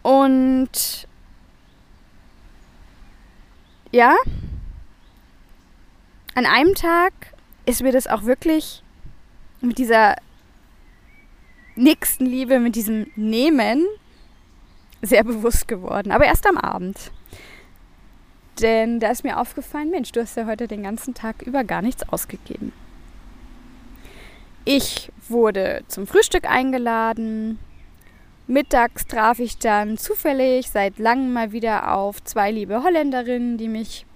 Und 0.03 1.07
ja, 3.91 4.15
an 6.35 6.45
einem 6.45 6.75
Tag 6.75 7.13
ist 7.65 7.81
mir 7.81 7.91
das 7.91 8.07
auch 8.07 8.23
wirklich 8.23 8.83
mit 9.61 9.77
dieser 9.77 10.15
Nächstenliebe, 11.75 12.59
mit 12.59 12.75
diesem 12.75 13.07
Nehmen 13.15 13.85
sehr 15.01 15.23
bewusst 15.23 15.67
geworden. 15.67 16.11
Aber 16.11 16.25
erst 16.25 16.47
am 16.47 16.57
Abend. 16.57 17.11
Denn 18.61 18.99
da 18.99 19.09
ist 19.09 19.23
mir 19.23 19.39
aufgefallen, 19.39 19.89
Mensch, 19.89 20.11
du 20.11 20.21
hast 20.21 20.37
ja 20.37 20.45
heute 20.45 20.67
den 20.67 20.83
ganzen 20.83 21.13
Tag 21.13 21.41
über 21.41 21.63
gar 21.63 21.81
nichts 21.81 22.07
ausgegeben. 22.07 22.71
Ich 24.67 25.11
wurde 25.29 25.83
zum 25.87 26.07
Frühstück 26.07 26.49
eingeladen. 26.49 27.59
Mittags 28.47 29.05
traf 29.05 29.37
ich 29.37 29.59
dann 29.59 29.95
zufällig 29.95 30.71
seit 30.71 30.97
langem 30.97 31.33
mal 31.33 31.51
wieder 31.51 31.95
auf 31.95 32.23
zwei 32.23 32.49
liebe 32.49 32.83
Holländerinnen, 32.83 33.59
die 33.59 33.67
mich 33.67 34.07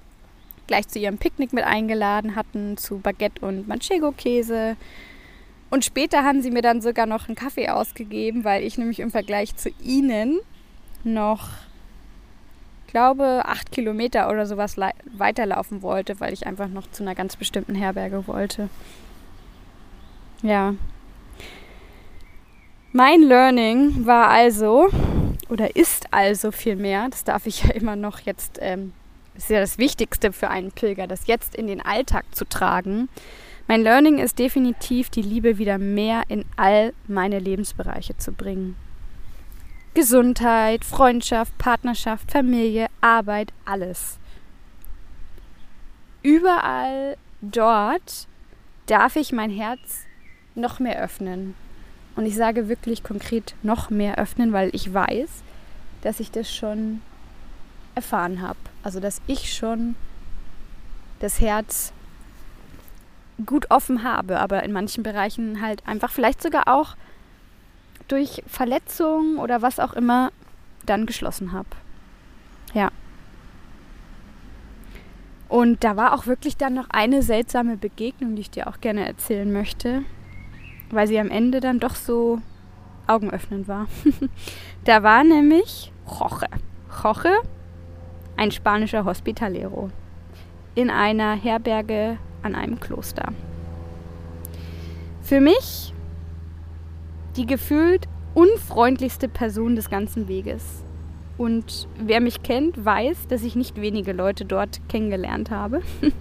gleich 0.66 0.88
zu 0.88 0.98
ihrem 0.98 1.20
Picknick 1.20 1.54
mit 1.54 1.66
eingeladen 1.66 2.36
hatten, 2.36 2.78
zu 2.78 2.98
Baguette 2.98 3.46
und 3.46 3.68
Manchego-Käse. 3.68 4.76
Und 5.70 5.86
später 5.86 6.24
haben 6.24 6.42
sie 6.42 6.50
mir 6.50 6.64
dann 6.64 6.82
sogar 6.82 7.06
noch 7.06 7.28
einen 7.28 7.36
Kaffee 7.36 7.70
ausgegeben, 7.70 8.44
weil 8.44 8.64
ich 8.64 8.80
nämlich 8.80 9.02
im 9.02 9.12
Vergleich 9.12 9.56
zu 9.56 9.70
ihnen 9.84 10.40
noch, 11.04 11.50
glaube, 12.88 13.44
acht 13.46 13.72
Kilometer 13.72 14.32
oder 14.32 14.48
sowas 14.48 14.78
weiterlaufen 15.16 15.84
wollte, 15.84 16.20
weil 16.20 16.34
ich 16.34 16.48
einfach 16.48 16.70
noch 16.70 16.90
zu 16.90 17.04
einer 17.04 17.14
ganz 17.14 17.36
bestimmten 17.36 17.76
Herberge 17.76 18.26
wollte. 18.26 18.70
Ja. 20.42 20.76
Mein 22.92 23.22
Learning 23.22 24.06
war 24.06 24.30
also, 24.30 24.90
oder 25.50 25.76
ist 25.76 26.12
also 26.12 26.52
vielmehr, 26.52 27.08
das 27.10 27.24
darf 27.24 27.46
ich 27.46 27.64
ja 27.64 27.72
immer 27.72 27.96
noch 27.96 28.20
jetzt, 28.22 28.58
ähm, 28.62 28.94
ist 29.36 29.50
ja 29.50 29.60
das 29.60 29.78
Wichtigste 29.78 30.32
für 30.32 30.50
einen 30.50 30.72
Pilger, 30.72 31.08
das 31.08 31.28
jetzt 31.28 31.56
in 31.56 31.68
den 31.68 31.82
Alltag 31.82 32.26
zu 32.32 32.46
tragen. 32.46 33.10
Mein 33.68 33.84
Learning 33.84 34.18
ist 34.18 34.40
definitiv, 34.40 35.10
die 35.10 35.22
Liebe 35.22 35.60
wieder 35.60 35.78
mehr 35.78 36.24
in 36.28 36.44
all 36.58 36.94
meine 37.08 37.38
Lebensbereiche 37.38 38.18
zu 38.18 38.32
bringen. 38.32 38.76
Gesundheit, 39.94 40.84
Freundschaft, 40.84 41.56
Partnerschaft, 41.58 42.32
Familie, 42.32 42.88
Arbeit, 43.02 43.54
alles. 43.66 44.18
Überall 46.24 47.18
dort 47.42 48.28
darf 48.88 49.16
ich 49.16 49.32
mein 49.32 49.52
Herz 49.52 50.06
noch 50.60 50.80
mehr 50.80 51.02
öffnen. 51.02 51.56
Und 52.16 52.26
ich 52.26 52.36
sage 52.36 52.68
wirklich 52.68 53.04
konkret 53.04 53.56
noch 53.64 53.90
mehr 53.90 54.18
öffnen, 54.18 54.52
weil 54.52 54.70
ich 54.74 54.94
weiß, 54.94 55.30
dass 56.02 56.20
ich 56.20 56.32
das 56.32 56.54
schon 56.54 57.02
erfahren 57.96 58.42
habe. 58.42 58.60
Also 58.84 59.00
dass 59.00 59.22
ich 59.28 59.54
schon 59.54 59.96
das 61.20 61.40
Herz 61.40 61.94
gut 63.46 63.72
offen 63.72 64.04
habe, 64.04 64.40
aber 64.40 64.64
in 64.64 64.72
manchen 64.72 65.04
Bereichen 65.04 65.62
halt 65.62 65.88
einfach 65.88 66.12
vielleicht 66.12 66.42
sogar 66.42 66.68
auch 66.68 66.96
durch 68.08 68.44
Verletzungen 68.48 69.38
oder 69.38 69.62
was 69.62 69.80
auch 69.80 69.94
immer 69.94 70.32
dann 70.86 71.06
geschlossen 71.06 71.54
habe. 71.54 71.70
Ja. 72.74 72.92
Und 75.48 75.84
da 75.84 75.96
war 75.96 76.14
auch 76.14 76.26
wirklich 76.26 76.58
dann 76.58 76.74
noch 76.74 76.90
eine 76.90 77.24
seltsame 77.24 77.78
Begegnung, 77.78 78.36
die 78.36 78.42
ich 78.42 78.52
dir 78.52 78.68
auch 78.68 78.82
gerne 78.82 79.08
erzählen 79.08 79.52
möchte 79.52 80.04
weil 80.92 81.08
sie 81.08 81.20
am 81.20 81.30
Ende 81.30 81.60
dann 81.60 81.80
doch 81.80 81.96
so 81.96 82.40
augenöffnend 83.08 83.68
war. 83.68 83.88
da 84.86 85.04
war 85.04 85.24
nämlich 85.24 85.92
Jorge. 86.08 86.48
Jorge, 87.04 87.34
ein 88.38 88.52
spanischer 88.52 89.06
Hospitalero, 89.06 89.90
in 90.76 90.90
einer 90.90 91.36
Herberge 91.36 92.18
an 92.42 92.56
einem 92.56 92.80
Kloster. 92.80 93.34
Für 95.22 95.42
mich 95.42 95.94
die 97.36 97.46
gefühlt 97.46 98.08
unfreundlichste 98.34 99.28
Person 99.28 99.76
des 99.76 99.90
ganzen 99.90 100.28
Weges. 100.28 100.84
Und 101.38 101.88
wer 101.98 102.20
mich 102.20 102.44
kennt, 102.44 102.84
weiß, 102.84 103.28
dass 103.28 103.44
ich 103.44 103.56
nicht 103.56 103.80
wenige 103.80 104.12
Leute 104.12 104.44
dort 104.46 104.82
kennengelernt 104.90 105.52
habe. 105.52 105.82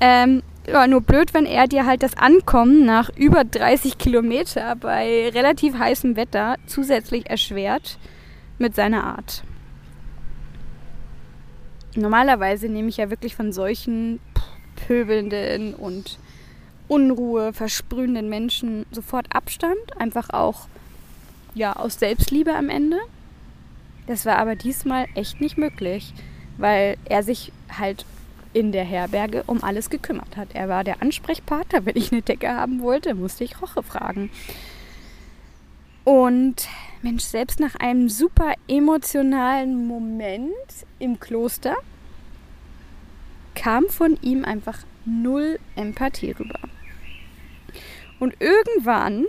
ähm, 0.00 0.42
ja, 0.66 0.86
nur 0.86 1.00
blöd, 1.00 1.34
wenn 1.34 1.46
er 1.46 1.66
dir 1.66 1.86
halt 1.86 2.02
das 2.02 2.16
Ankommen 2.16 2.84
nach 2.84 3.10
über 3.16 3.44
30 3.44 3.98
Kilometer 3.98 4.76
bei 4.76 5.28
relativ 5.28 5.78
heißem 5.78 6.16
Wetter 6.16 6.56
zusätzlich 6.66 7.28
erschwert 7.28 7.98
mit 8.58 8.74
seiner 8.74 9.04
Art. 9.04 9.44
Normalerweise 11.96 12.68
nehme 12.68 12.88
ich 12.88 12.96
ja 12.96 13.10
wirklich 13.10 13.36
von 13.36 13.52
solchen 13.52 14.20
pöbelnden 14.74 15.74
und 15.74 16.18
Unruhe 16.88 17.52
versprühenden 17.52 18.28
Menschen 18.28 18.84
sofort 18.90 19.34
Abstand, 19.34 19.96
einfach 19.96 20.30
auch 20.30 20.66
ja 21.54 21.74
aus 21.74 21.98
Selbstliebe 21.98 22.54
am 22.54 22.68
Ende. 22.68 22.98
Das 24.06 24.26
war 24.26 24.38
aber 24.38 24.54
diesmal 24.54 25.06
echt 25.14 25.40
nicht 25.40 25.56
möglich, 25.56 26.12
weil 26.58 26.96
er 27.04 27.22
sich 27.22 27.52
halt 27.78 28.04
in 28.54 28.72
der 28.72 28.84
Herberge 28.84 29.42
um 29.46 29.62
alles 29.62 29.90
gekümmert 29.90 30.36
hat. 30.36 30.48
Er 30.54 30.68
war 30.68 30.84
der 30.84 31.02
Ansprechpartner. 31.02 31.84
Wenn 31.84 31.96
ich 31.96 32.12
eine 32.12 32.22
Decke 32.22 32.48
haben 32.48 32.80
wollte, 32.80 33.14
musste 33.14 33.44
ich 33.44 33.60
Roche 33.60 33.82
fragen. 33.82 34.30
Und 36.04 36.68
Mensch, 37.02 37.24
selbst 37.24 37.60
nach 37.60 37.74
einem 37.76 38.08
super 38.08 38.54
emotionalen 38.68 39.86
Moment 39.86 40.46
im 40.98 41.18
Kloster 41.18 41.76
kam 43.54 43.86
von 43.88 44.18
ihm 44.22 44.44
einfach 44.44 44.78
null 45.04 45.58
Empathie 45.76 46.32
rüber. 46.32 46.60
Und 48.20 48.34
irgendwann 48.40 49.26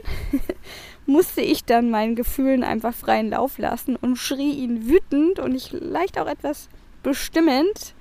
musste 1.06 1.42
ich 1.42 1.66
dann 1.66 1.90
meinen 1.90 2.16
Gefühlen 2.16 2.64
einfach 2.64 2.94
freien 2.94 3.30
Lauf 3.30 3.58
lassen 3.58 3.96
und 3.96 4.18
schrie 4.18 4.52
ihn 4.52 4.88
wütend 4.88 5.40
und 5.40 5.56
ich 5.56 5.72
leicht 5.72 6.20
auch 6.20 6.28
etwas 6.28 6.70
bestimmend 7.04 7.95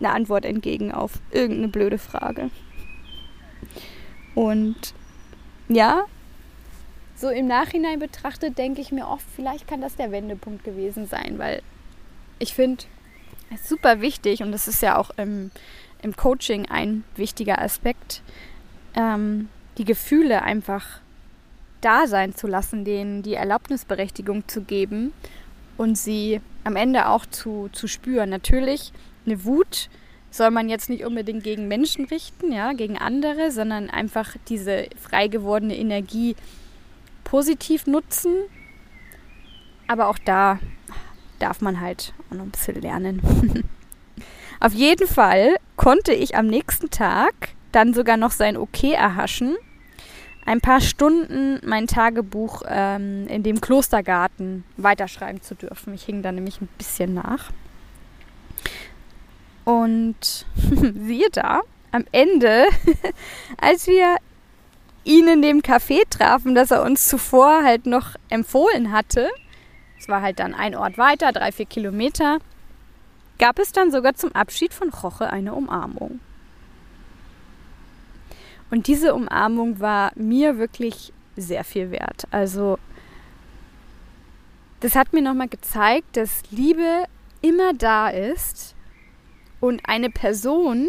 eine 0.00 0.12
Antwort 0.12 0.44
entgegen 0.44 0.92
auf 0.92 1.12
irgendeine 1.30 1.68
blöde 1.68 1.98
Frage. 1.98 2.50
Und 4.34 4.94
ja, 5.68 6.04
so 7.14 7.28
im 7.28 7.46
Nachhinein 7.46 7.98
betrachtet 7.98 8.56
denke 8.58 8.80
ich 8.80 8.92
mir 8.92 9.06
oft, 9.06 9.26
vielleicht 9.36 9.68
kann 9.68 9.80
das 9.80 9.96
der 9.96 10.10
Wendepunkt 10.10 10.64
gewesen 10.64 11.06
sein, 11.06 11.38
weil 11.38 11.62
ich 12.38 12.54
finde, 12.54 12.84
es 13.52 13.68
super 13.68 14.00
wichtig 14.00 14.42
und 14.42 14.52
das 14.52 14.68
ist 14.68 14.80
ja 14.80 14.96
auch 14.96 15.10
im, 15.16 15.50
im 16.02 16.16
Coaching 16.16 16.66
ein 16.66 17.04
wichtiger 17.16 17.60
Aspekt, 17.60 18.22
ähm, 18.94 19.48
die 19.76 19.84
Gefühle 19.84 20.42
einfach 20.42 21.00
da 21.80 22.06
sein 22.06 22.34
zu 22.34 22.46
lassen, 22.46 22.84
denen 22.84 23.22
die 23.22 23.34
Erlaubnisberechtigung 23.34 24.48
zu 24.48 24.62
geben 24.62 25.12
und 25.76 25.96
sie 25.96 26.40
am 26.64 26.76
Ende 26.76 27.08
auch 27.08 27.26
zu, 27.26 27.68
zu 27.72 27.86
spüren. 27.86 28.30
Natürlich, 28.30 28.92
eine 29.26 29.44
Wut 29.44 29.88
soll 30.30 30.50
man 30.50 30.68
jetzt 30.68 30.88
nicht 30.88 31.04
unbedingt 31.04 31.42
gegen 31.42 31.66
Menschen 31.68 32.04
richten, 32.04 32.52
ja, 32.52 32.72
gegen 32.72 32.98
andere, 32.98 33.50
sondern 33.50 33.90
einfach 33.90 34.36
diese 34.48 34.86
frei 34.96 35.28
gewordene 35.28 35.76
Energie 35.76 36.36
positiv 37.24 37.86
nutzen. 37.86 38.32
Aber 39.88 40.08
auch 40.08 40.18
da 40.18 40.60
darf 41.40 41.60
man 41.60 41.80
halt 41.80 42.12
auch 42.30 42.36
noch 42.36 42.44
ein 42.44 42.50
bisschen 42.50 42.80
lernen. 42.80 43.20
Auf 44.60 44.72
jeden 44.72 45.08
Fall 45.08 45.56
konnte 45.76 46.12
ich 46.12 46.36
am 46.36 46.46
nächsten 46.46 46.90
Tag 46.90 47.34
dann 47.72 47.94
sogar 47.94 48.16
noch 48.16 48.30
sein 48.30 48.56
Okay 48.56 48.92
erhaschen 48.92 49.56
ein 50.46 50.60
paar 50.60 50.80
Stunden 50.80 51.60
mein 51.64 51.86
Tagebuch 51.86 52.62
ähm, 52.66 53.26
in 53.28 53.42
dem 53.42 53.60
Klostergarten 53.60 54.64
weiterschreiben 54.76 55.42
zu 55.42 55.54
dürfen. 55.54 55.94
Ich 55.94 56.04
hing 56.04 56.22
da 56.22 56.32
nämlich 56.32 56.60
ein 56.60 56.68
bisschen 56.78 57.14
nach. 57.14 57.52
Und 59.70 60.46
siehe 61.06 61.30
da, 61.30 61.60
am 61.92 62.04
Ende, 62.10 62.64
als 63.60 63.86
wir 63.86 64.16
ihn 65.04 65.28
in 65.28 65.42
dem 65.42 65.60
Café 65.60 66.02
trafen, 66.10 66.56
das 66.56 66.72
er 66.72 66.82
uns 66.82 67.06
zuvor 67.06 67.62
halt 67.62 67.86
noch 67.86 68.16
empfohlen 68.30 68.90
hatte, 68.90 69.30
es 69.96 70.08
war 70.08 70.22
halt 70.22 70.40
dann 70.40 70.54
ein 70.54 70.74
Ort 70.74 70.98
weiter, 70.98 71.30
drei, 71.30 71.52
vier 71.52 71.66
Kilometer, 71.66 72.38
gab 73.38 73.60
es 73.60 73.70
dann 73.70 73.92
sogar 73.92 74.14
zum 74.14 74.34
Abschied 74.34 74.74
von 74.74 74.88
Roche 74.90 75.30
eine 75.30 75.54
Umarmung. 75.54 76.18
Und 78.72 78.88
diese 78.88 79.14
Umarmung 79.14 79.78
war 79.78 80.10
mir 80.16 80.58
wirklich 80.58 81.12
sehr 81.36 81.62
viel 81.62 81.92
wert. 81.92 82.24
Also 82.32 82.76
das 84.80 84.96
hat 84.96 85.12
mir 85.12 85.22
nochmal 85.22 85.48
gezeigt, 85.48 86.16
dass 86.16 86.42
Liebe 86.50 87.04
immer 87.40 87.72
da 87.72 88.08
ist 88.08 88.74
und 89.60 89.82
eine 89.84 90.10
Person, 90.10 90.88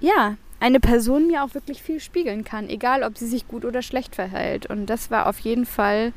ja, 0.00 0.36
eine 0.60 0.80
Person 0.80 1.26
mir 1.26 1.42
auch 1.42 1.54
wirklich 1.54 1.82
viel 1.82 2.00
spiegeln 2.00 2.44
kann, 2.44 2.68
egal 2.68 3.02
ob 3.02 3.16
sie 3.16 3.26
sich 3.26 3.48
gut 3.48 3.64
oder 3.64 3.82
schlecht 3.82 4.14
verhält. 4.14 4.66
Und 4.66 4.86
das 4.86 5.10
war 5.10 5.26
auf 5.26 5.38
jeden 5.40 5.64
Fall 5.66 6.12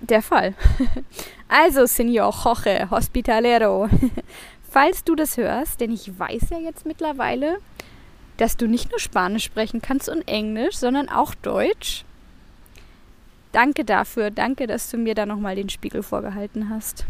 der 0.00 0.22
Fall. 0.22 0.54
Also, 1.50 1.86
Senor 1.86 2.34
Jorge 2.34 2.90
Hospitalero, 2.90 3.88
falls 4.70 5.02
du 5.02 5.14
das 5.14 5.38
hörst, 5.38 5.80
denn 5.80 5.90
ich 5.90 6.18
weiß 6.18 6.50
ja 6.50 6.58
jetzt 6.58 6.84
mittlerweile, 6.84 7.56
dass 8.36 8.58
du 8.58 8.66
nicht 8.66 8.90
nur 8.90 9.00
Spanisch 9.00 9.44
sprechen 9.44 9.80
kannst 9.80 10.10
und 10.10 10.28
Englisch, 10.28 10.76
sondern 10.76 11.08
auch 11.08 11.34
Deutsch. 11.34 12.04
Danke 13.52 13.84
dafür, 13.84 14.30
danke, 14.30 14.66
dass 14.66 14.90
du 14.90 14.98
mir 14.98 15.14
da 15.14 15.26
nochmal 15.26 15.56
den 15.56 15.68
Spiegel 15.68 16.02
vorgehalten 16.02 16.68
hast. 16.68 17.06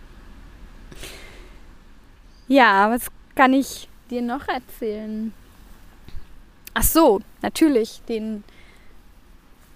ja, 2.48 2.90
was 2.90 3.06
kann 3.34 3.52
ich 3.52 3.88
dir 4.10 4.22
noch 4.22 4.48
erzählen? 4.48 5.32
Ach 6.74 6.82
so, 6.82 7.20
natürlich, 7.42 8.02
den, 8.08 8.44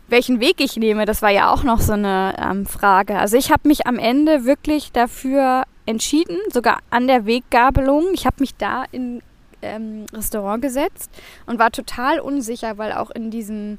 welchen 0.09 0.41
Weg 0.41 0.61
ich 0.61 0.77
nehme, 0.77 1.07
das 1.07 1.23
war 1.23 1.31
ja 1.31 1.53
auch 1.53 1.63
noch 1.63 1.81
so 1.81 1.93
eine 1.93 2.35
ähm, 2.39 2.67
Frage. 2.67 3.19
Also 3.19 3.37
ich 3.37 3.51
habe 3.51 3.69
mich 3.69 3.87
am 3.87 3.99
Ende 3.99 4.45
wirklich 4.45 4.93
dafür 4.93 5.65
entschieden, 5.87 6.37
sogar 6.53 6.79
an 6.91 7.07
der 7.07 7.27
Weggabelung. 7.27 8.07
Ich 8.13 8.27
habe 8.27 8.37
mich 8.41 8.55
da 8.57 8.85
in 8.91 9.23
ähm, 9.63 10.07
Restaurant 10.13 10.63
gesetzt 10.63 11.11
und 11.47 11.59
war 11.59 11.71
total 11.71 12.21
unsicher, 12.21 12.79
weil 12.79 12.93
auch 12.93 13.11
in 13.11 13.31
diesem 13.31 13.79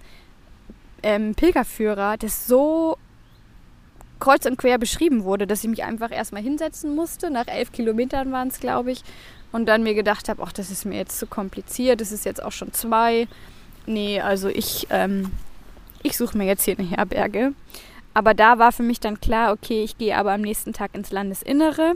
ähm, 1.06 1.36
Pilgerführer 1.36 2.18
das 2.18 2.48
so 2.48 2.98
kreuz 4.20 4.46
und 4.48 4.58
quer 4.58 4.80
beschrieben 4.80 5.24
wurde, 5.24 5.46
dass 5.46 5.64
ich 5.64 5.70
mich 5.70 5.84
einfach 5.84 6.12
erstmal 6.12 6.42
hinsetzen 6.42 6.96
musste. 6.96 7.30
Nach 7.30 7.48
elf 7.48 7.72
Kilometern 7.72 8.32
waren 8.32 8.48
es, 8.48 8.60
glaube 8.60 8.92
ich. 8.92 9.04
Und 9.52 9.68
dann 9.68 9.84
mir 9.84 9.94
gedacht 9.94 10.28
habe, 10.30 10.42
ach, 10.44 10.52
das 10.52 10.72
ist 10.72 10.84
mir 10.84 10.98
jetzt 10.98 11.20
zu 11.20 11.28
kompliziert, 11.28 12.02
das 12.02 12.12
ist 12.12 12.26
jetzt 12.26 12.44
auch 12.44 12.52
schon 12.52 12.74
zwei. 12.74 13.28
Nee, 13.86 14.20
also 14.20 14.50
ich, 14.50 14.88
ähm, 14.90 15.32
ich 16.02 16.18
suche 16.18 16.38
mir 16.38 16.46
jetzt 16.46 16.64
hier 16.64 16.78
eine 16.78 16.90
Herberge. 16.90 17.54
Aber 18.16 18.34
da 18.34 18.58
war 18.58 18.72
für 18.72 18.84
mich 18.84 19.00
dann 19.00 19.22
klar, 19.22 19.52
okay, 19.54 19.84
ich 19.84 19.98
gehe 19.98 20.18
aber 20.18 20.34
am 20.34 20.42
nächsten 20.42 20.74
Tag 20.74 20.96
ins 20.96 21.12
Landesinnere. 21.12 21.94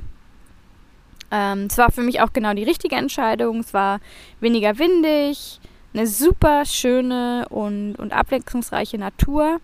Ähm, 1.32 1.67
es 1.69 1.78
war 1.80 1.91
für 1.91 2.02
mich 2.02 2.22
auch 2.22 2.32
genau 2.32 2.54
die 2.54 2.63
richtige 2.63 2.95
Entscheidung. 2.95 3.62
Es 3.62 3.74
war 3.74 4.02
weniger 4.39 4.78
windig, 4.78 5.60
eine 5.93 6.08
super 6.08 6.65
schöne 6.65 7.47
und, 7.49 7.95
und 7.95 8.13
abwechslungsreiche 8.13 8.97
Natur. 8.97 9.60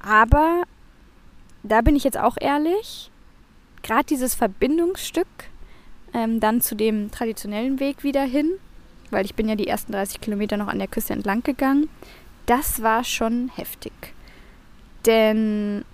Aber 0.00 0.62
da 1.62 1.80
bin 1.82 1.96
ich 1.96 2.04
jetzt 2.04 2.18
auch 2.18 2.36
ehrlich, 2.40 3.10
gerade 3.82 4.04
dieses 4.04 4.34
Verbindungsstück 4.34 5.26
ähm, 6.14 6.40
dann 6.40 6.60
zu 6.60 6.74
dem 6.74 7.10
traditionellen 7.10 7.80
Weg 7.80 8.02
wieder 8.02 8.22
hin, 8.22 8.50
weil 9.10 9.24
ich 9.24 9.34
bin 9.34 9.48
ja 9.48 9.56
die 9.56 9.66
ersten 9.66 9.92
30 9.92 10.20
Kilometer 10.20 10.56
noch 10.56 10.68
an 10.68 10.78
der 10.78 10.88
Küste 10.88 11.12
entlang 11.12 11.42
gegangen, 11.42 11.88
das 12.46 12.82
war 12.82 13.04
schon 13.04 13.50
heftig. 13.54 13.92
Denn 15.06 15.84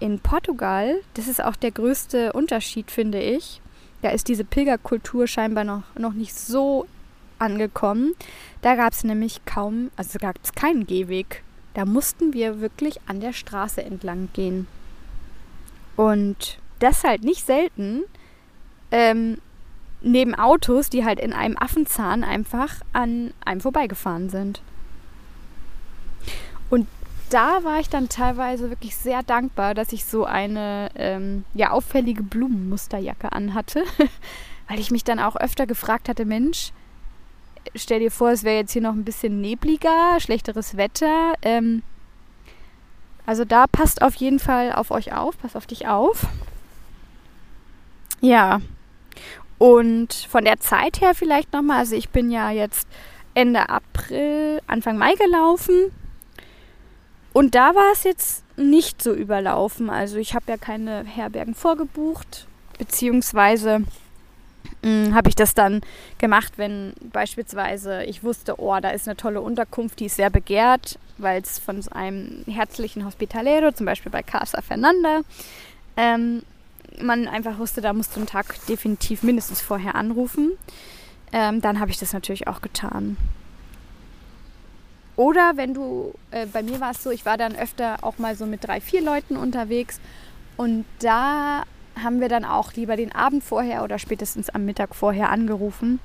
in 0.00 0.20
Portugal, 0.20 1.00
das 1.14 1.28
ist 1.28 1.42
auch 1.42 1.56
der 1.56 1.70
größte 1.70 2.32
Unterschied, 2.32 2.90
finde 2.90 3.20
ich, 3.20 3.60
da 4.02 4.10
ist 4.10 4.28
diese 4.28 4.44
Pilgerkultur 4.44 5.26
scheinbar 5.26 5.64
noch, 5.64 5.82
noch 5.96 6.12
nicht 6.12 6.34
so 6.34 6.86
angekommen. 7.38 8.14
Da 8.62 8.74
gab 8.74 8.92
es 8.92 9.04
nämlich 9.04 9.44
kaum, 9.44 9.90
also 9.96 10.18
gab 10.18 10.36
es 10.42 10.52
keinen 10.52 10.86
Gehweg. 10.86 11.42
Da 11.74 11.84
mussten 11.84 12.32
wir 12.32 12.60
wirklich 12.60 13.00
an 13.06 13.20
der 13.20 13.32
Straße 13.32 13.82
entlang 13.82 14.28
gehen. 14.32 14.66
Und 15.96 16.58
das 16.78 17.04
halt 17.04 17.22
nicht 17.22 17.44
selten, 17.44 18.02
ähm, 18.90 19.38
neben 20.00 20.34
Autos, 20.34 20.90
die 20.90 21.04
halt 21.04 21.20
in 21.20 21.32
einem 21.32 21.56
Affenzahn 21.56 22.22
einfach 22.24 22.80
an 22.92 23.32
einem 23.44 23.60
vorbeigefahren 23.60 24.28
sind. 24.28 24.60
Und 26.70 26.86
da 27.30 27.64
war 27.64 27.80
ich 27.80 27.88
dann 27.88 28.08
teilweise 28.08 28.70
wirklich 28.70 28.96
sehr 28.96 29.22
dankbar, 29.22 29.74
dass 29.74 29.92
ich 29.92 30.04
so 30.04 30.24
eine 30.24 30.90
ähm, 30.94 31.44
ja, 31.54 31.70
auffällige 31.70 32.22
Blumenmusterjacke 32.22 33.32
anhatte, 33.32 33.82
weil 34.68 34.78
ich 34.78 34.90
mich 34.90 35.04
dann 35.04 35.18
auch 35.18 35.36
öfter 35.36 35.66
gefragt 35.66 36.08
hatte, 36.08 36.24
Mensch, 36.24 36.72
stell 37.74 38.00
dir 38.00 38.10
vor, 38.10 38.30
es 38.30 38.44
wäre 38.44 38.56
jetzt 38.56 38.72
hier 38.72 38.82
noch 38.82 38.94
ein 38.94 39.04
bisschen 39.04 39.40
nebliger, 39.40 40.18
schlechteres 40.20 40.76
Wetter. 40.76 41.34
Ähm, 41.42 41.82
also 43.26 43.44
da 43.44 43.66
passt 43.66 44.02
auf 44.02 44.14
jeden 44.14 44.38
Fall 44.38 44.72
auf 44.72 44.90
euch 44.90 45.12
auf, 45.12 45.38
passt 45.38 45.56
auf 45.56 45.66
dich 45.66 45.88
auf. 45.88 46.26
Ja. 48.20 48.60
Und 49.58 50.12
von 50.14 50.44
der 50.44 50.60
Zeit 50.60 51.00
her 51.00 51.14
vielleicht 51.14 51.52
nochmal, 51.52 51.78
also 51.78 51.96
ich 51.96 52.10
bin 52.10 52.30
ja 52.30 52.50
jetzt 52.50 52.86
Ende 53.34 53.68
April, 53.68 54.60
Anfang 54.66 54.96
Mai 54.98 55.14
gelaufen. 55.14 55.92
Und 57.32 57.54
da 57.54 57.74
war 57.74 57.92
es 57.92 58.04
jetzt 58.04 58.44
nicht 58.56 59.02
so 59.02 59.12
überlaufen. 59.12 59.90
Also 59.90 60.16
ich 60.16 60.34
habe 60.34 60.46
ja 60.48 60.56
keine 60.56 61.04
Herbergen 61.04 61.54
vorgebucht, 61.54 62.46
beziehungsweise 62.78 63.82
habe 65.14 65.28
ich 65.28 65.34
das 65.34 65.54
dann 65.54 65.80
gemacht, 66.18 66.54
wenn 66.56 66.92
beispielsweise 67.12 68.04
ich 68.04 68.22
wusste, 68.22 68.60
oh, 68.60 68.78
da 68.80 68.90
ist 68.90 69.08
eine 69.08 69.16
tolle 69.16 69.40
Unterkunft, 69.40 70.00
die 70.00 70.06
ist 70.06 70.16
sehr 70.16 70.30
begehrt, 70.30 70.98
weil 71.18 71.42
es 71.42 71.58
von 71.58 71.86
einem 71.92 72.44
herzlichen 72.46 73.04
Hospitalero, 73.04 73.72
zum 73.72 73.86
Beispiel 73.86 74.12
bei 74.12 74.22
Casa 74.22 74.60
Fernanda, 74.62 75.20
ähm, 75.96 76.42
man 77.00 77.28
einfach 77.28 77.58
wusste, 77.58 77.80
da 77.80 77.92
musst 77.92 78.14
du 78.14 78.20
einen 78.20 78.26
Tag 78.26 78.54
definitiv 78.66 79.22
mindestens 79.22 79.60
vorher 79.60 79.94
anrufen. 79.94 80.52
Ähm, 81.32 81.60
dann 81.60 81.80
habe 81.80 81.90
ich 81.90 81.98
das 81.98 82.12
natürlich 82.12 82.46
auch 82.46 82.60
getan. 82.60 83.16
Oder 85.16 85.52
wenn 85.56 85.74
du, 85.74 86.14
äh, 86.30 86.46
bei 86.46 86.62
mir 86.62 86.80
war 86.80 86.90
es 86.90 87.02
so, 87.02 87.10
ich 87.10 87.24
war 87.24 87.38
dann 87.38 87.56
öfter 87.56 87.98
auch 88.02 88.18
mal 88.18 88.36
so 88.36 88.46
mit 88.46 88.64
drei, 88.64 88.80
vier 88.80 89.02
Leuten 89.02 89.36
unterwegs 89.36 89.98
und 90.56 90.84
da 91.00 91.64
haben 92.02 92.20
wir 92.20 92.28
dann 92.28 92.44
auch 92.44 92.72
lieber 92.74 92.96
den 92.96 93.12
Abend 93.12 93.42
vorher 93.42 93.82
oder 93.82 93.98
spätestens 93.98 94.50
am 94.50 94.64
Mittag 94.64 94.94
vorher 94.94 95.30
angerufen, 95.30 96.00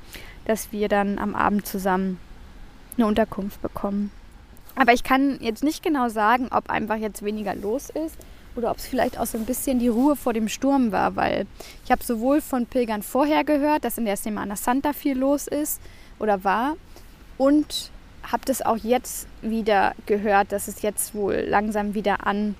dass 0.46 0.72
wir 0.72 0.88
dann 0.88 1.20
am 1.20 1.36
Abend 1.36 1.66
zusammen 1.66 2.20
eine 2.98 3.08
Unterkunft 3.08 3.62
bekommen. 3.62 4.12
Aber 4.76 4.94
ich 4.94 5.04
kann 5.04 5.38
jetzt 5.42 5.64
nicht 5.64 5.84
genau 5.84 6.10
sagen, 6.10 6.48
ob 6.52 6.70
einfach 6.70 6.96
jetzt 6.96 7.24
weniger 7.24 7.56
los 7.56 7.90
ist 7.90 8.16
oder 8.56 8.72
ob 8.72 8.78
es 8.78 8.88
vielleicht 8.88 9.20
auch 9.20 9.26
so 9.26 9.38
ein 9.38 9.46
bisschen 9.46 9.80
die 9.80 9.90
Ruhe 9.90 10.16
vor 10.16 10.34
dem 10.34 10.48
Sturm 10.48 10.92
war, 10.92 11.16
weil 11.16 11.46
ich 11.84 11.92
habe 11.92 12.04
sowohl 12.04 12.42
von 12.42 12.66
Pilgern 12.66 13.04
vorher 13.04 13.44
gehört, 13.44 13.84
dass 13.84 13.98
in 13.98 14.06
der 14.06 14.18
Semana 14.18 14.56
Santa 14.56 14.94
viel 14.94 15.18
los 15.18 15.48
ist 15.48 15.82
oder 16.20 16.44
war 16.44 16.76
und 17.38 17.92
habe 18.24 18.44
das 18.46 18.62
auch 18.62 18.78
jetzt 18.78 19.28
wieder 19.42 19.94
gehört, 20.06 20.52
dass 20.52 20.68
es 20.68 20.82
jetzt 20.82 21.16
wohl 21.16 21.46
langsam 21.48 21.94
wieder 21.94 22.26
ansteigen 22.26 22.56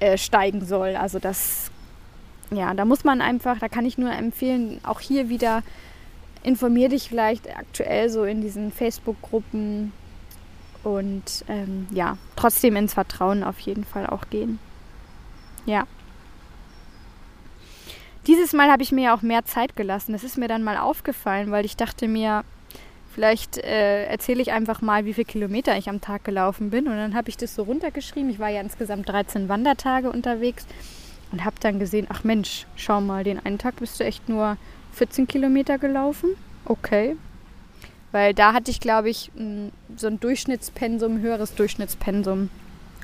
äh, 0.00 0.18
soll. 0.64 0.96
Also 0.96 1.18
das, 1.18 1.70
ja, 2.50 2.74
da 2.74 2.84
muss 2.84 3.04
man 3.04 3.20
einfach, 3.20 3.58
da 3.58 3.68
kann 3.68 3.86
ich 3.86 3.98
nur 3.98 4.12
empfehlen, 4.12 4.80
auch 4.82 5.00
hier 5.00 5.28
wieder 5.28 5.62
informier 6.42 6.88
dich 6.88 7.08
vielleicht 7.08 7.54
aktuell 7.54 8.08
so 8.08 8.24
in 8.24 8.40
diesen 8.40 8.72
Facebook-Gruppen 8.72 9.92
und 10.82 11.44
ähm, 11.48 11.86
ja, 11.90 12.16
trotzdem 12.36 12.76
ins 12.76 12.94
Vertrauen 12.94 13.44
auf 13.44 13.60
jeden 13.60 13.84
Fall 13.84 14.06
auch 14.06 14.30
gehen. 14.30 14.58
Ja. 15.66 15.86
Dieses 18.26 18.52
Mal 18.52 18.70
habe 18.70 18.82
ich 18.82 18.92
mir 18.92 19.04
ja 19.04 19.14
auch 19.14 19.22
mehr 19.22 19.44
Zeit 19.44 19.76
gelassen. 19.76 20.12
Das 20.12 20.24
ist 20.24 20.38
mir 20.38 20.48
dann 20.48 20.62
mal 20.62 20.78
aufgefallen, 20.78 21.50
weil 21.50 21.64
ich 21.64 21.76
dachte 21.76 22.08
mir, 22.08 22.44
vielleicht 23.14 23.58
äh, 23.58 24.06
erzähle 24.06 24.42
ich 24.42 24.52
einfach 24.52 24.82
mal, 24.82 25.04
wie 25.04 25.14
viele 25.14 25.26
Kilometer 25.26 25.76
ich 25.76 25.88
am 25.88 26.00
Tag 26.00 26.24
gelaufen 26.24 26.70
bin. 26.70 26.86
Und 26.86 26.96
dann 26.96 27.14
habe 27.14 27.28
ich 27.28 27.36
das 27.36 27.54
so 27.54 27.62
runtergeschrieben. 27.64 28.30
Ich 28.30 28.38
war 28.38 28.48
ja 28.48 28.60
insgesamt 28.60 29.08
13 29.08 29.48
Wandertage 29.48 30.10
unterwegs 30.10 30.66
und 31.32 31.44
habe 31.44 31.56
dann 31.60 31.78
gesehen, 31.78 32.06
ach 32.08 32.24
Mensch, 32.24 32.66
schau 32.76 33.00
mal, 33.00 33.24
den 33.24 33.44
einen 33.44 33.58
Tag 33.58 33.76
bist 33.76 34.00
du 34.00 34.04
echt 34.04 34.28
nur 34.28 34.56
14 34.92 35.26
Kilometer 35.28 35.78
gelaufen. 35.78 36.30
Okay, 36.64 37.16
weil 38.12 38.34
da 38.34 38.52
hatte 38.52 38.70
ich, 38.70 38.80
glaube 38.80 39.10
ich, 39.10 39.30
so 39.96 40.06
ein 40.06 40.20
Durchschnittspensum, 40.20 41.20
höheres 41.20 41.54
Durchschnittspensum 41.54 42.50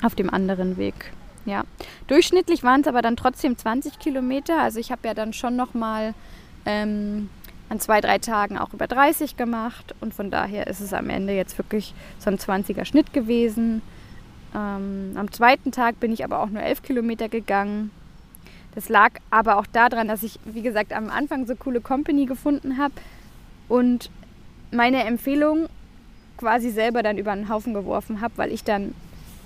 auf 0.03 0.15
dem 0.15 0.29
anderen 0.29 0.77
Weg. 0.77 1.11
Ja. 1.45 1.63
Durchschnittlich 2.07 2.63
waren 2.63 2.81
es 2.81 2.87
aber 2.87 3.01
dann 3.01 3.15
trotzdem 3.15 3.57
20 3.57 3.99
Kilometer. 3.99 4.61
Also 4.61 4.79
ich 4.79 4.91
habe 4.91 5.07
ja 5.07 5.13
dann 5.13 5.31
schon 5.31 5.55
nochmal 5.55 6.13
ähm, 6.65 7.29
an 7.69 7.79
zwei, 7.79 8.01
drei 8.01 8.17
Tagen 8.17 8.57
auch 8.57 8.73
über 8.73 8.87
30 8.87 9.37
gemacht. 9.37 9.95
Und 10.01 10.13
von 10.13 10.31
daher 10.31 10.67
ist 10.67 10.79
es 10.79 10.93
am 10.93 11.09
Ende 11.09 11.33
jetzt 11.33 11.57
wirklich 11.57 11.93
so 12.19 12.29
ein 12.29 12.37
20er 12.37 12.85
Schnitt 12.85 13.13
gewesen. 13.13 13.81
Ähm, 14.55 15.13
am 15.15 15.31
zweiten 15.31 15.71
Tag 15.71 15.99
bin 15.99 16.11
ich 16.11 16.23
aber 16.23 16.41
auch 16.41 16.49
nur 16.49 16.61
11 16.61 16.81
Kilometer 16.81 17.29
gegangen. 17.29 17.91
Das 18.75 18.89
lag 18.89 19.13
aber 19.31 19.57
auch 19.57 19.65
daran, 19.65 20.07
dass 20.07 20.23
ich, 20.23 20.39
wie 20.45 20.61
gesagt, 20.61 20.93
am 20.93 21.09
Anfang 21.09 21.47
so 21.47 21.55
coole 21.55 21.81
Company 21.81 22.25
gefunden 22.25 22.77
habe 22.77 22.93
und 23.67 24.11
meine 24.71 25.03
Empfehlung 25.03 25.67
quasi 26.37 26.69
selber 26.69 27.01
dann 27.01 27.17
über 27.17 27.33
den 27.33 27.49
Haufen 27.49 27.73
geworfen 27.73 28.21
habe, 28.21 28.33
weil 28.37 28.51
ich 28.51 28.63
dann, 28.63 28.93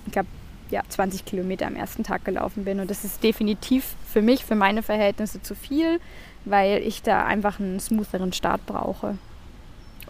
ich 0.06 0.12
glaube, 0.12 0.28
ja, 0.70 0.82
20 0.88 1.24
Kilometer 1.24 1.66
am 1.66 1.76
ersten 1.76 2.02
Tag 2.02 2.24
gelaufen 2.24 2.64
bin. 2.64 2.80
Und 2.80 2.90
das 2.90 3.04
ist 3.04 3.22
definitiv 3.22 3.94
für 4.06 4.22
mich, 4.22 4.44
für 4.44 4.54
meine 4.54 4.82
Verhältnisse 4.82 5.42
zu 5.42 5.54
viel, 5.54 6.00
weil 6.44 6.82
ich 6.82 7.02
da 7.02 7.24
einfach 7.24 7.60
einen 7.60 7.80
smootheren 7.80 8.32
Start 8.32 8.64
brauche. 8.66 9.16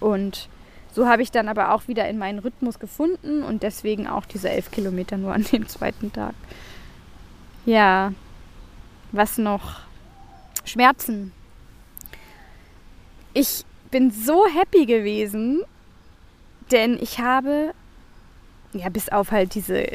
Und 0.00 0.48
so 0.92 1.08
habe 1.08 1.22
ich 1.22 1.30
dann 1.30 1.48
aber 1.48 1.72
auch 1.72 1.88
wieder 1.88 2.08
in 2.08 2.18
meinen 2.18 2.38
Rhythmus 2.38 2.78
gefunden 2.78 3.42
und 3.42 3.62
deswegen 3.62 4.06
auch 4.06 4.26
diese 4.26 4.50
11 4.50 4.70
Kilometer 4.70 5.16
nur 5.16 5.32
an 5.32 5.44
dem 5.44 5.68
zweiten 5.68 6.12
Tag. 6.12 6.34
Ja, 7.64 8.12
was 9.12 9.38
noch? 9.38 9.80
Schmerzen. 10.64 11.32
Ich 13.34 13.64
bin 13.90 14.10
so 14.10 14.46
happy 14.46 14.86
gewesen, 14.86 15.62
denn 16.70 16.98
ich 17.00 17.18
habe, 17.18 17.74
ja, 18.72 18.88
bis 18.88 19.08
auf 19.08 19.30
halt 19.30 19.54
diese 19.54 19.86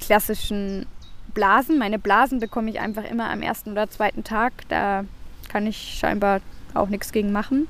klassischen 0.00 0.86
Blasen, 1.34 1.78
meine 1.78 1.98
Blasen 1.98 2.40
bekomme 2.40 2.70
ich 2.70 2.80
einfach 2.80 3.04
immer 3.04 3.30
am 3.30 3.42
ersten 3.42 3.72
oder 3.72 3.88
zweiten 3.88 4.24
Tag. 4.24 4.52
Da 4.68 5.04
kann 5.48 5.66
ich 5.66 5.96
scheinbar 5.98 6.40
auch 6.74 6.88
nichts 6.88 7.12
gegen 7.12 7.32
machen. 7.32 7.68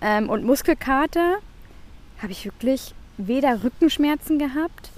Ähm, 0.00 0.28
und 0.28 0.44
Muskelkater 0.44 1.36
habe 2.20 2.32
ich 2.32 2.44
wirklich 2.44 2.94
weder 3.16 3.62
Rückenschmerzen 3.62 4.38
gehabt, 4.38 4.90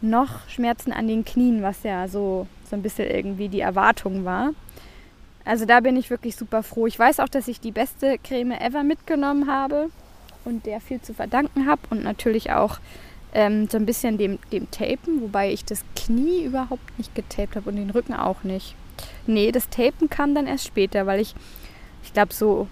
noch 0.00 0.48
Schmerzen 0.48 0.92
an 0.92 1.08
den 1.08 1.24
Knien, 1.24 1.62
was 1.62 1.82
ja 1.82 2.08
so, 2.08 2.46
so 2.68 2.76
ein 2.76 2.82
bisschen 2.82 3.08
irgendwie 3.08 3.48
die 3.48 3.60
Erwartung 3.60 4.24
war. 4.24 4.52
Also 5.44 5.64
da 5.64 5.80
bin 5.80 5.96
ich 5.96 6.10
wirklich 6.10 6.36
super 6.36 6.62
froh. 6.62 6.86
Ich 6.86 6.98
weiß 6.98 7.20
auch, 7.20 7.28
dass 7.28 7.48
ich 7.48 7.60
die 7.60 7.72
beste 7.72 8.18
Creme 8.18 8.52
ever 8.52 8.82
mitgenommen 8.82 9.50
habe 9.50 9.90
und 10.44 10.66
der 10.66 10.80
viel 10.80 11.00
zu 11.00 11.14
verdanken 11.14 11.66
habe 11.66 11.80
und 11.90 12.02
natürlich 12.02 12.52
auch 12.52 12.78
ähm, 13.32 13.68
so 13.68 13.76
ein 13.76 13.86
bisschen 13.86 14.18
dem, 14.18 14.38
dem 14.52 14.70
Tapen, 14.70 15.20
wobei 15.22 15.52
ich 15.52 15.64
das 15.64 15.84
Knie 15.96 16.44
überhaupt 16.44 16.98
nicht 16.98 17.14
getaped 17.14 17.56
habe 17.56 17.70
und 17.70 17.76
den 17.76 17.90
Rücken 17.90 18.14
auch 18.14 18.42
nicht. 18.42 18.74
Nee, 19.26 19.52
das 19.52 19.68
Tapen 19.68 20.10
kam 20.10 20.34
dann 20.34 20.46
erst 20.46 20.66
später, 20.66 21.06
weil 21.06 21.20
ich, 21.20 21.34
ich 22.02 22.12
glaube, 22.12 22.32
so 22.32 22.68